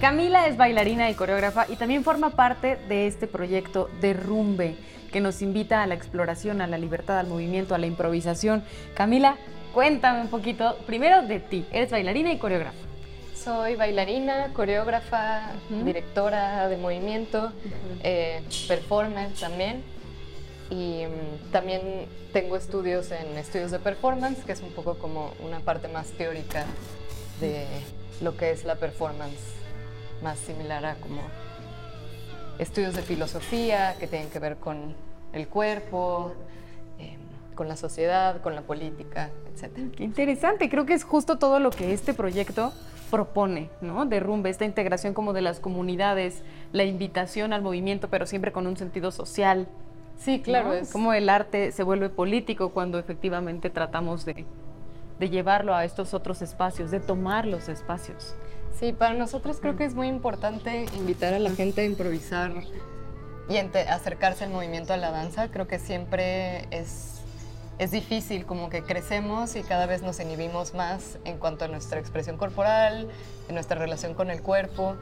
Camila 0.00 0.46
es 0.46 0.56
bailarina 0.56 1.10
y 1.10 1.14
coreógrafa 1.14 1.66
y 1.68 1.76
también 1.76 2.04
forma 2.04 2.30
parte 2.30 2.76
de 2.88 3.06
este 3.06 3.26
proyecto 3.26 3.88
Derrumbe, 4.00 4.76
que 5.10 5.20
nos 5.20 5.40
invita 5.40 5.82
a 5.82 5.86
la 5.86 5.94
exploración, 5.94 6.60
a 6.60 6.66
la 6.66 6.76
libertad, 6.78 7.18
al 7.18 7.26
movimiento, 7.28 7.74
a 7.74 7.78
la 7.78 7.86
improvisación. 7.86 8.62
Camila, 8.94 9.36
cuéntame 9.72 10.20
un 10.20 10.28
poquito 10.28 10.76
primero 10.86 11.22
de 11.22 11.40
ti. 11.40 11.64
Eres 11.72 11.90
bailarina 11.90 12.30
y 12.32 12.38
coreógrafa. 12.38 12.76
Soy 13.46 13.76
bailarina, 13.76 14.52
coreógrafa, 14.54 15.52
directora 15.84 16.66
de 16.66 16.76
movimiento, 16.78 17.52
eh, 18.02 18.42
performer 18.66 19.32
también. 19.38 19.84
Y 20.68 21.04
mm, 21.06 21.52
también 21.52 22.08
tengo 22.32 22.56
estudios 22.56 23.12
en 23.12 23.38
estudios 23.38 23.70
de 23.70 23.78
performance, 23.78 24.44
que 24.44 24.50
es 24.50 24.62
un 24.62 24.72
poco 24.72 24.98
como 24.98 25.30
una 25.44 25.60
parte 25.60 25.86
más 25.86 26.08
teórica 26.08 26.64
de 27.40 27.68
lo 28.20 28.36
que 28.36 28.50
es 28.50 28.64
la 28.64 28.74
performance, 28.74 29.38
más 30.24 30.40
similar 30.40 30.84
a 30.84 30.96
como 30.96 31.22
estudios 32.58 32.96
de 32.96 33.02
filosofía 33.02 33.94
que 34.00 34.08
tienen 34.08 34.28
que 34.28 34.40
ver 34.40 34.56
con 34.56 34.96
el 35.32 35.46
cuerpo, 35.46 36.34
eh, 36.98 37.16
con 37.54 37.68
la 37.68 37.76
sociedad, 37.76 38.40
con 38.40 38.56
la 38.56 38.62
política, 38.62 39.30
etc. 39.54 39.94
Qué 39.96 40.02
interesante, 40.02 40.68
creo 40.68 40.84
que 40.84 40.94
es 40.94 41.04
justo 41.04 41.38
todo 41.38 41.60
lo 41.60 41.70
que 41.70 41.92
este 41.92 42.12
proyecto 42.12 42.72
propone, 43.10 43.70
¿no? 43.80 44.06
Derrumbe, 44.06 44.50
esta 44.50 44.64
integración 44.64 45.14
como 45.14 45.32
de 45.32 45.42
las 45.42 45.60
comunidades, 45.60 46.42
la 46.72 46.84
invitación 46.84 47.52
al 47.52 47.62
movimiento, 47.62 48.08
pero 48.08 48.26
siempre 48.26 48.52
con 48.52 48.66
un 48.66 48.76
sentido 48.76 49.10
social. 49.10 49.68
Sí, 50.18 50.40
claro, 50.40 50.68
¿no? 50.68 50.74
es 50.74 50.92
Cómo 50.92 51.12
el 51.12 51.28
arte 51.28 51.72
se 51.72 51.82
vuelve 51.82 52.08
político 52.08 52.70
cuando 52.70 52.98
efectivamente 52.98 53.70
tratamos 53.70 54.24
de, 54.24 54.46
de 55.18 55.30
llevarlo 55.30 55.74
a 55.74 55.84
estos 55.84 56.14
otros 56.14 56.42
espacios, 56.42 56.90
de 56.90 57.00
tomar 57.00 57.46
los 57.46 57.68
espacios. 57.68 58.34
Sí, 58.78 58.92
para 58.92 59.14
nosotros 59.14 59.58
creo 59.60 59.76
que 59.76 59.84
es 59.84 59.94
muy 59.94 60.08
importante 60.08 60.86
invitar 60.98 61.32
a 61.32 61.38
la 61.38 61.50
gente 61.50 61.80
a 61.80 61.84
improvisar 61.84 62.52
y 63.48 63.56
acercarse 63.56 64.44
al 64.44 64.50
movimiento 64.50 64.92
a 64.92 64.96
la 64.96 65.10
danza. 65.10 65.48
Creo 65.50 65.66
que 65.66 65.78
siempre 65.78 66.66
es, 66.70 67.15
es 67.78 67.90
difícil, 67.90 68.46
como 68.46 68.70
que 68.70 68.82
crecemos 68.82 69.54
y 69.56 69.62
cada 69.62 69.86
vez 69.86 70.02
nos 70.02 70.18
inhibimos 70.20 70.74
más 70.74 71.18
en 71.24 71.38
cuanto 71.38 71.66
a 71.66 71.68
nuestra 71.68 72.00
expresión 72.00 72.38
corporal, 72.38 73.08
en 73.48 73.54
nuestra 73.54 73.78
relación 73.78 74.14
con 74.14 74.30
el 74.30 74.40
cuerpo. 74.40 74.96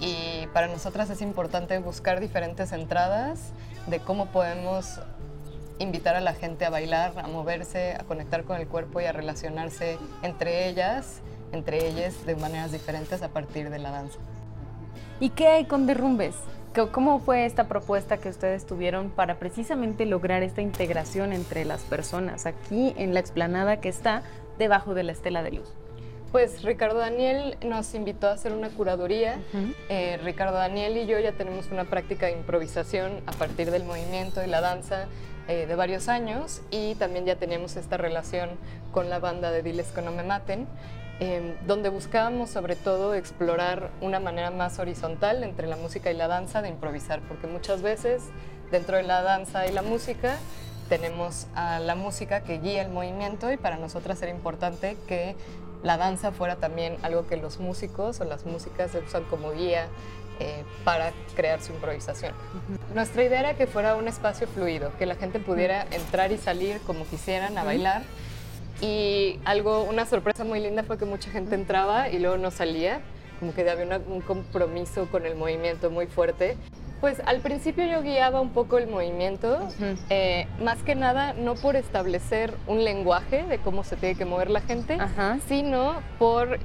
Y 0.00 0.46
para 0.52 0.66
nosotras 0.66 1.08
es 1.10 1.22
importante 1.22 1.78
buscar 1.78 2.20
diferentes 2.20 2.72
entradas 2.72 3.52
de 3.86 4.00
cómo 4.00 4.26
podemos 4.26 5.00
invitar 5.78 6.16
a 6.16 6.20
la 6.20 6.34
gente 6.34 6.64
a 6.64 6.70
bailar, 6.70 7.12
a 7.18 7.28
moverse, 7.28 7.94
a 7.94 8.04
conectar 8.04 8.44
con 8.44 8.56
el 8.56 8.66
cuerpo 8.66 9.00
y 9.00 9.04
a 9.04 9.12
relacionarse 9.12 9.98
entre 10.22 10.68
ellas, 10.68 11.20
entre 11.52 11.86
ellas 11.86 12.26
de 12.26 12.34
maneras 12.34 12.72
diferentes 12.72 13.22
a 13.22 13.28
partir 13.28 13.70
de 13.70 13.78
la 13.78 13.90
danza. 13.90 14.18
¿Y 15.20 15.30
qué 15.30 15.46
hay 15.48 15.64
con 15.66 15.86
Derrumbes? 15.86 16.34
¿Cómo- 16.76 16.92
¿Cómo 16.92 17.18
fue 17.20 17.46
esta 17.46 17.64
propuesta 17.68 18.18
que 18.18 18.28
ustedes 18.28 18.66
tuvieron 18.66 19.10
para 19.10 19.36
precisamente 19.38 20.04
lograr 20.06 20.42
esta 20.42 20.60
integración 20.60 21.32
entre 21.32 21.64
las 21.64 21.80
personas 21.82 22.46
aquí 22.46 22.92
en 22.98 23.14
la 23.14 23.20
explanada 23.20 23.80
que 23.80 23.88
está 23.88 24.22
debajo 24.58 24.94
de 24.94 25.02
la 25.02 25.12
estela 25.12 25.42
de 25.42 25.52
luz? 25.52 25.68
Pues 26.32 26.62
Ricardo 26.64 26.98
Daniel 26.98 27.56
nos 27.64 27.94
invitó 27.94 28.28
a 28.28 28.32
hacer 28.32 28.52
una 28.52 28.68
curaduría. 28.68 29.38
Eh, 29.88 30.18
Ricardo 30.22 30.56
Daniel 30.56 30.96
y 30.98 31.06
yo 31.06 31.18
ya 31.18 31.32
tenemos 31.32 31.70
una 31.70 31.84
práctica 31.84 32.26
de 32.26 32.32
improvisación 32.32 33.20
a 33.26 33.32
partir 33.32 33.70
del 33.70 33.84
movimiento 33.84 34.44
y 34.44 34.46
la 34.48 34.60
danza 34.60 35.06
eh, 35.48 35.66
de 35.66 35.74
varios 35.76 36.08
años 36.08 36.60
y 36.70 36.94
también 36.96 37.24
ya 37.24 37.36
tenemos 37.36 37.76
esta 37.76 37.96
relación 37.96 38.50
con 38.92 39.08
la 39.08 39.18
banda 39.20 39.50
de 39.50 39.62
Diles 39.62 39.92
que 39.92 40.02
no 40.02 40.10
me 40.10 40.24
maten, 40.24 40.66
eh, 41.20 41.56
donde 41.66 41.88
buscábamos 41.88 42.50
sobre 42.50 42.76
todo 42.76 43.14
explorar 43.14 43.90
una 44.00 44.20
manera 44.20 44.50
más 44.50 44.78
horizontal 44.78 45.44
entre 45.44 45.66
la 45.66 45.76
música 45.76 46.10
y 46.10 46.14
la 46.14 46.28
danza 46.28 46.62
de 46.62 46.68
improvisar, 46.68 47.20
porque 47.22 47.46
muchas 47.46 47.82
veces 47.82 48.22
dentro 48.70 48.96
de 48.96 49.02
la 49.02 49.22
danza 49.22 49.66
y 49.66 49.72
la 49.72 49.82
música 49.82 50.36
tenemos 50.88 51.46
a 51.54 51.78
la 51.80 51.94
música 51.94 52.42
que 52.42 52.58
guía 52.58 52.82
el 52.82 52.90
movimiento 52.90 53.50
y 53.50 53.56
para 53.56 53.76
nosotras 53.76 54.20
era 54.22 54.30
importante 54.30 54.96
que 55.08 55.34
la 55.82 55.96
danza 55.96 56.32
fuera 56.32 56.56
también 56.56 56.96
algo 57.02 57.26
que 57.26 57.36
los 57.36 57.60
músicos 57.60 58.20
o 58.20 58.24
las 58.24 58.44
músicas 58.44 58.90
usan 59.06 59.24
como 59.24 59.52
guía 59.52 59.88
eh, 60.38 60.64
para 60.84 61.12
crear 61.34 61.62
su 61.62 61.72
improvisación. 61.72 62.34
Nuestra 62.94 63.24
idea 63.24 63.40
era 63.40 63.54
que 63.54 63.66
fuera 63.66 63.94
un 63.94 64.06
espacio 64.06 64.46
fluido, 64.46 64.92
que 64.98 65.06
la 65.06 65.14
gente 65.14 65.38
pudiera 65.38 65.86
entrar 65.90 66.30
y 66.30 66.38
salir 66.38 66.80
como 66.80 67.06
quisieran 67.06 67.56
a 67.56 67.64
bailar. 67.64 68.02
Y 68.80 69.38
algo, 69.44 69.84
una 69.84 70.04
sorpresa 70.06 70.44
muy 70.44 70.60
linda 70.60 70.82
fue 70.82 70.98
que 70.98 71.04
mucha 71.04 71.30
gente 71.30 71.54
entraba 71.54 72.08
y 72.08 72.18
luego 72.18 72.36
no 72.36 72.50
salía, 72.50 73.00
como 73.40 73.54
que 73.54 73.68
había 73.68 73.84
una- 73.86 73.98
un 74.06 74.20
compromiso 74.20 75.06
con 75.10 75.24
el 75.26 75.34
movimiento 75.34 75.90
muy 75.90 76.06
fuerte. 76.06 76.56
Pues 77.00 77.20
al 77.26 77.40
principio 77.40 77.84
yo 77.86 78.02
guiaba 78.02 78.40
un 78.40 78.50
poco 78.50 78.78
el 78.78 78.86
movimiento, 78.86 79.68
eh, 80.08 80.46
más 80.62 80.78
que 80.82 80.94
nada 80.94 81.34
no 81.34 81.54
por 81.54 81.76
establecer 81.76 82.54
un 82.66 82.84
lenguaje 82.84 83.42
de 83.44 83.58
cómo 83.58 83.84
se 83.84 83.96
tiene 83.96 84.14
que 84.14 84.24
mover 84.24 84.50
la 84.50 84.62
gente, 84.62 84.94
Ajá. 84.94 85.38
sino 85.46 86.00
por 86.18 86.58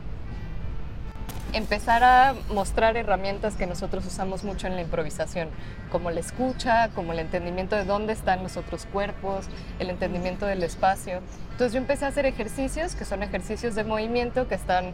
empezar 1.53 2.03
a 2.03 2.35
mostrar 2.53 2.97
herramientas 2.97 3.55
que 3.55 3.67
nosotros 3.67 4.05
usamos 4.05 4.43
mucho 4.43 4.67
en 4.67 4.75
la 4.75 4.81
improvisación, 4.81 5.49
como 5.91 6.11
la 6.11 6.19
escucha, 6.19 6.89
como 6.89 7.13
el 7.13 7.19
entendimiento 7.19 7.75
de 7.75 7.85
dónde 7.85 8.13
están 8.13 8.43
los 8.43 8.57
otros 8.57 8.85
cuerpos, 8.85 9.47
el 9.79 9.89
entendimiento 9.89 10.45
del 10.45 10.63
espacio. 10.63 11.21
Entonces 11.51 11.73
yo 11.73 11.79
empecé 11.79 12.05
a 12.05 12.09
hacer 12.09 12.25
ejercicios 12.25 12.95
que 12.95 13.05
son 13.05 13.23
ejercicios 13.23 13.75
de 13.75 13.83
movimiento 13.83 14.47
que 14.47 14.55
están 14.55 14.93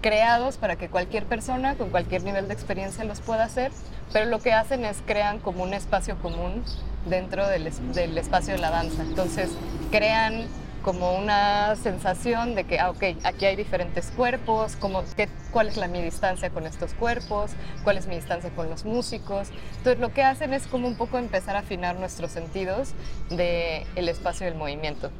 creados 0.00 0.56
para 0.56 0.76
que 0.76 0.88
cualquier 0.88 1.26
persona 1.26 1.74
con 1.74 1.90
cualquier 1.90 2.22
nivel 2.22 2.48
de 2.48 2.54
experiencia 2.54 3.04
los 3.04 3.20
pueda 3.20 3.44
hacer, 3.44 3.70
pero 4.12 4.26
lo 4.26 4.38
que 4.40 4.52
hacen 4.52 4.84
es 4.84 5.02
crean 5.06 5.38
como 5.38 5.62
un 5.62 5.74
espacio 5.74 6.16
común 6.18 6.64
dentro 7.06 7.46
del, 7.46 7.70
del 7.92 8.18
espacio 8.18 8.54
de 8.54 8.60
la 8.60 8.70
danza. 8.70 9.02
Entonces 9.02 9.50
crean 9.90 10.46
como 10.82 11.16
una 11.16 11.76
sensación 11.76 12.54
de 12.54 12.64
que, 12.64 12.78
ah, 12.78 12.90
ok, 12.90 13.02
aquí 13.24 13.46
hay 13.46 13.56
diferentes 13.56 14.10
cuerpos, 14.16 14.76
como, 14.76 15.04
qué, 15.16 15.28
cuál 15.50 15.68
es 15.68 15.76
la, 15.76 15.88
mi 15.88 16.02
distancia 16.02 16.50
con 16.50 16.66
estos 16.66 16.94
cuerpos, 16.94 17.52
cuál 17.84 17.98
es 17.98 18.06
mi 18.06 18.16
distancia 18.16 18.50
con 18.50 18.70
los 18.70 18.84
músicos. 18.84 19.48
Entonces 19.78 20.00
lo 20.00 20.12
que 20.12 20.22
hacen 20.22 20.52
es 20.54 20.66
como 20.66 20.88
un 20.88 20.96
poco 20.96 21.18
empezar 21.18 21.56
a 21.56 21.60
afinar 21.60 21.98
nuestros 21.98 22.30
sentidos 22.30 22.92
del 23.30 23.86
el 23.96 24.08
espacio 24.08 24.46
del 24.46 24.54
movimiento. 24.54 25.10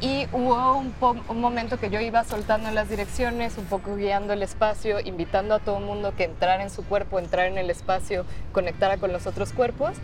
Y 0.00 0.28
hubo 0.32 0.76
un, 0.76 0.94
un 1.28 1.40
momento 1.40 1.80
que 1.80 1.90
yo 1.90 1.98
iba 2.00 2.22
soltando 2.22 2.70
las 2.70 2.88
direcciones, 2.88 3.58
un 3.58 3.64
poco 3.64 3.96
guiando 3.96 4.32
el 4.32 4.44
espacio, 4.44 5.00
invitando 5.00 5.56
a 5.56 5.58
todo 5.58 5.78
el 5.78 5.84
mundo 5.84 6.14
que 6.16 6.22
entrara 6.22 6.62
en 6.62 6.70
su 6.70 6.84
cuerpo, 6.84 7.18
entrar 7.18 7.46
en 7.46 7.58
el 7.58 7.68
espacio, 7.68 8.24
conectara 8.52 8.98
con 8.98 9.12
los 9.12 9.26
otros 9.26 9.52
cuerpos. 9.52 9.96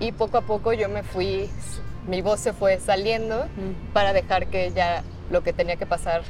Y 0.00 0.12
poco 0.12 0.38
a 0.38 0.40
poco 0.40 0.72
yo 0.72 0.88
me 0.88 1.02
fui, 1.02 1.50
mi 2.06 2.22
voz 2.22 2.40
se 2.40 2.52
fue 2.52 2.78
saliendo 2.78 3.46
para 3.92 4.12
dejar 4.12 4.48
que 4.48 4.72
ya 4.72 5.02
lo 5.30 5.42
que 5.42 5.52
tenía 5.52 5.76
que 5.76 5.86
pasar 5.86 6.22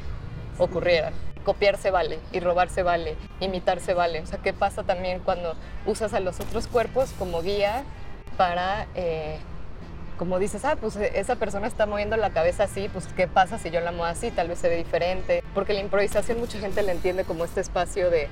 ocurriera. 0.57 1.11
Copiarse 1.43 1.91
vale 1.91 2.19
y 2.31 2.39
robarse 2.39 2.83
vale, 2.83 3.15
imitarse 3.39 3.93
vale. 3.93 4.21
O 4.21 4.25
sea, 4.25 4.39
¿qué 4.39 4.53
pasa 4.53 4.83
también 4.83 5.19
cuando 5.19 5.55
usas 5.85 6.13
a 6.13 6.19
los 6.19 6.39
otros 6.39 6.67
cuerpos 6.67 7.11
como 7.17 7.41
guía 7.41 7.83
para 8.37 8.87
eh, 8.95 9.37
como 10.17 10.39
dices, 10.39 10.63
ah, 10.63 10.77
pues 10.79 10.95
esa 10.95 11.35
persona 11.35 11.67
está 11.67 11.85
moviendo 11.85 12.15
la 12.17 12.29
cabeza 12.29 12.63
así, 12.63 12.87
pues 12.87 13.07
qué 13.15 13.27
pasa 13.27 13.57
si 13.57 13.71
yo 13.71 13.81
la 13.81 13.91
muevo 13.91 14.05
así, 14.05 14.31
tal 14.31 14.47
vez 14.47 14.59
se 14.59 14.69
ve 14.69 14.77
diferente. 14.77 15.43
Porque 15.53 15.73
la 15.73 15.81
improvisación 15.81 16.39
mucha 16.39 16.59
gente 16.59 16.81
la 16.83 16.91
entiende 16.91 17.23
como 17.23 17.43
este 17.43 17.61
espacio 17.61 18.09
de, 18.09 18.29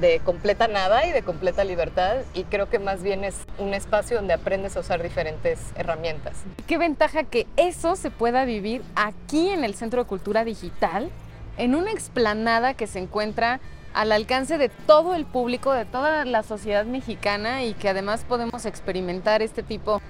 de 0.00 0.20
completa 0.20 0.68
nada 0.68 1.06
y 1.06 1.12
de 1.12 1.22
completa 1.22 1.64
libertad 1.64 2.16
y 2.34 2.44
creo 2.44 2.68
que 2.68 2.78
más 2.78 3.02
bien 3.02 3.24
es 3.24 3.36
un 3.58 3.74
espacio 3.74 4.16
donde 4.16 4.34
aprendes 4.34 4.76
a 4.76 4.80
usar 4.80 5.02
diferentes 5.02 5.58
herramientas. 5.74 6.34
Qué 6.66 6.78
ventaja 6.78 7.24
que 7.24 7.46
eso 7.56 7.96
se 7.96 8.10
pueda 8.10 8.44
vivir 8.44 8.82
aquí 8.94 9.48
en 9.48 9.64
el 9.64 9.74
Centro 9.74 10.02
de 10.02 10.08
Cultura 10.08 10.44
Digital, 10.44 11.10
en 11.56 11.74
una 11.74 11.90
explanada 11.90 12.74
que 12.74 12.86
se 12.86 12.98
encuentra 12.98 13.60
al 13.94 14.12
alcance 14.12 14.58
de 14.58 14.68
todo 14.68 15.14
el 15.14 15.24
público, 15.24 15.72
de 15.72 15.86
toda 15.86 16.26
la 16.26 16.42
sociedad 16.42 16.84
mexicana 16.84 17.64
y 17.64 17.72
que 17.72 17.88
además 17.88 18.24
podemos 18.28 18.66
experimentar 18.66 19.40
este 19.40 19.62
tipo 19.62 20.02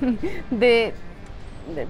de, 0.50 0.94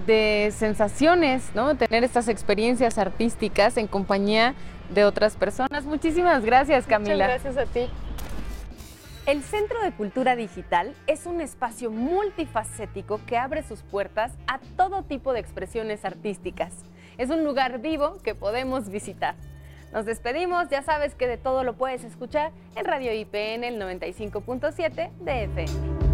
de 0.05 0.53
sensaciones, 0.55 1.51
¿no? 1.55 1.75
Tener 1.75 2.03
estas 2.03 2.27
experiencias 2.27 2.97
artísticas 2.97 3.77
en 3.77 3.87
compañía 3.87 4.53
de 4.93 5.05
otras 5.05 5.35
personas. 5.35 5.85
Muchísimas 5.85 6.43
gracias, 6.45 6.85
Camila. 6.85 7.25
Muchas 7.25 7.43
gracias 7.43 7.57
a 7.57 7.71
ti. 7.71 7.89
El 9.25 9.41
Centro 9.41 9.81
de 9.81 9.93
Cultura 9.93 10.35
Digital 10.35 10.93
es 11.07 11.25
un 11.25 11.39
espacio 11.39 11.89
multifacético 11.89 13.21
que 13.25 13.37
abre 13.37 13.63
sus 13.63 13.81
puertas 13.81 14.33
a 14.47 14.59
todo 14.75 15.03
tipo 15.03 15.31
de 15.31 15.39
expresiones 15.39 16.03
artísticas. 16.03 16.73
Es 17.17 17.29
un 17.29 17.45
lugar 17.45 17.79
vivo 17.79 18.17
que 18.21 18.35
podemos 18.35 18.89
visitar. 18.89 19.35
Nos 19.93 20.05
despedimos, 20.05 20.67
ya 20.69 20.81
sabes 20.81 21.15
que 21.15 21.27
de 21.27 21.37
todo 21.37 21.63
lo 21.63 21.73
puedes 21.73 22.03
escuchar 22.03 22.51
en 22.75 22.83
Radio 22.83 23.13
IPN 23.13 23.63
el 23.63 23.79
95.7 23.79 25.11
de 25.19 25.43
FM. 25.43 26.12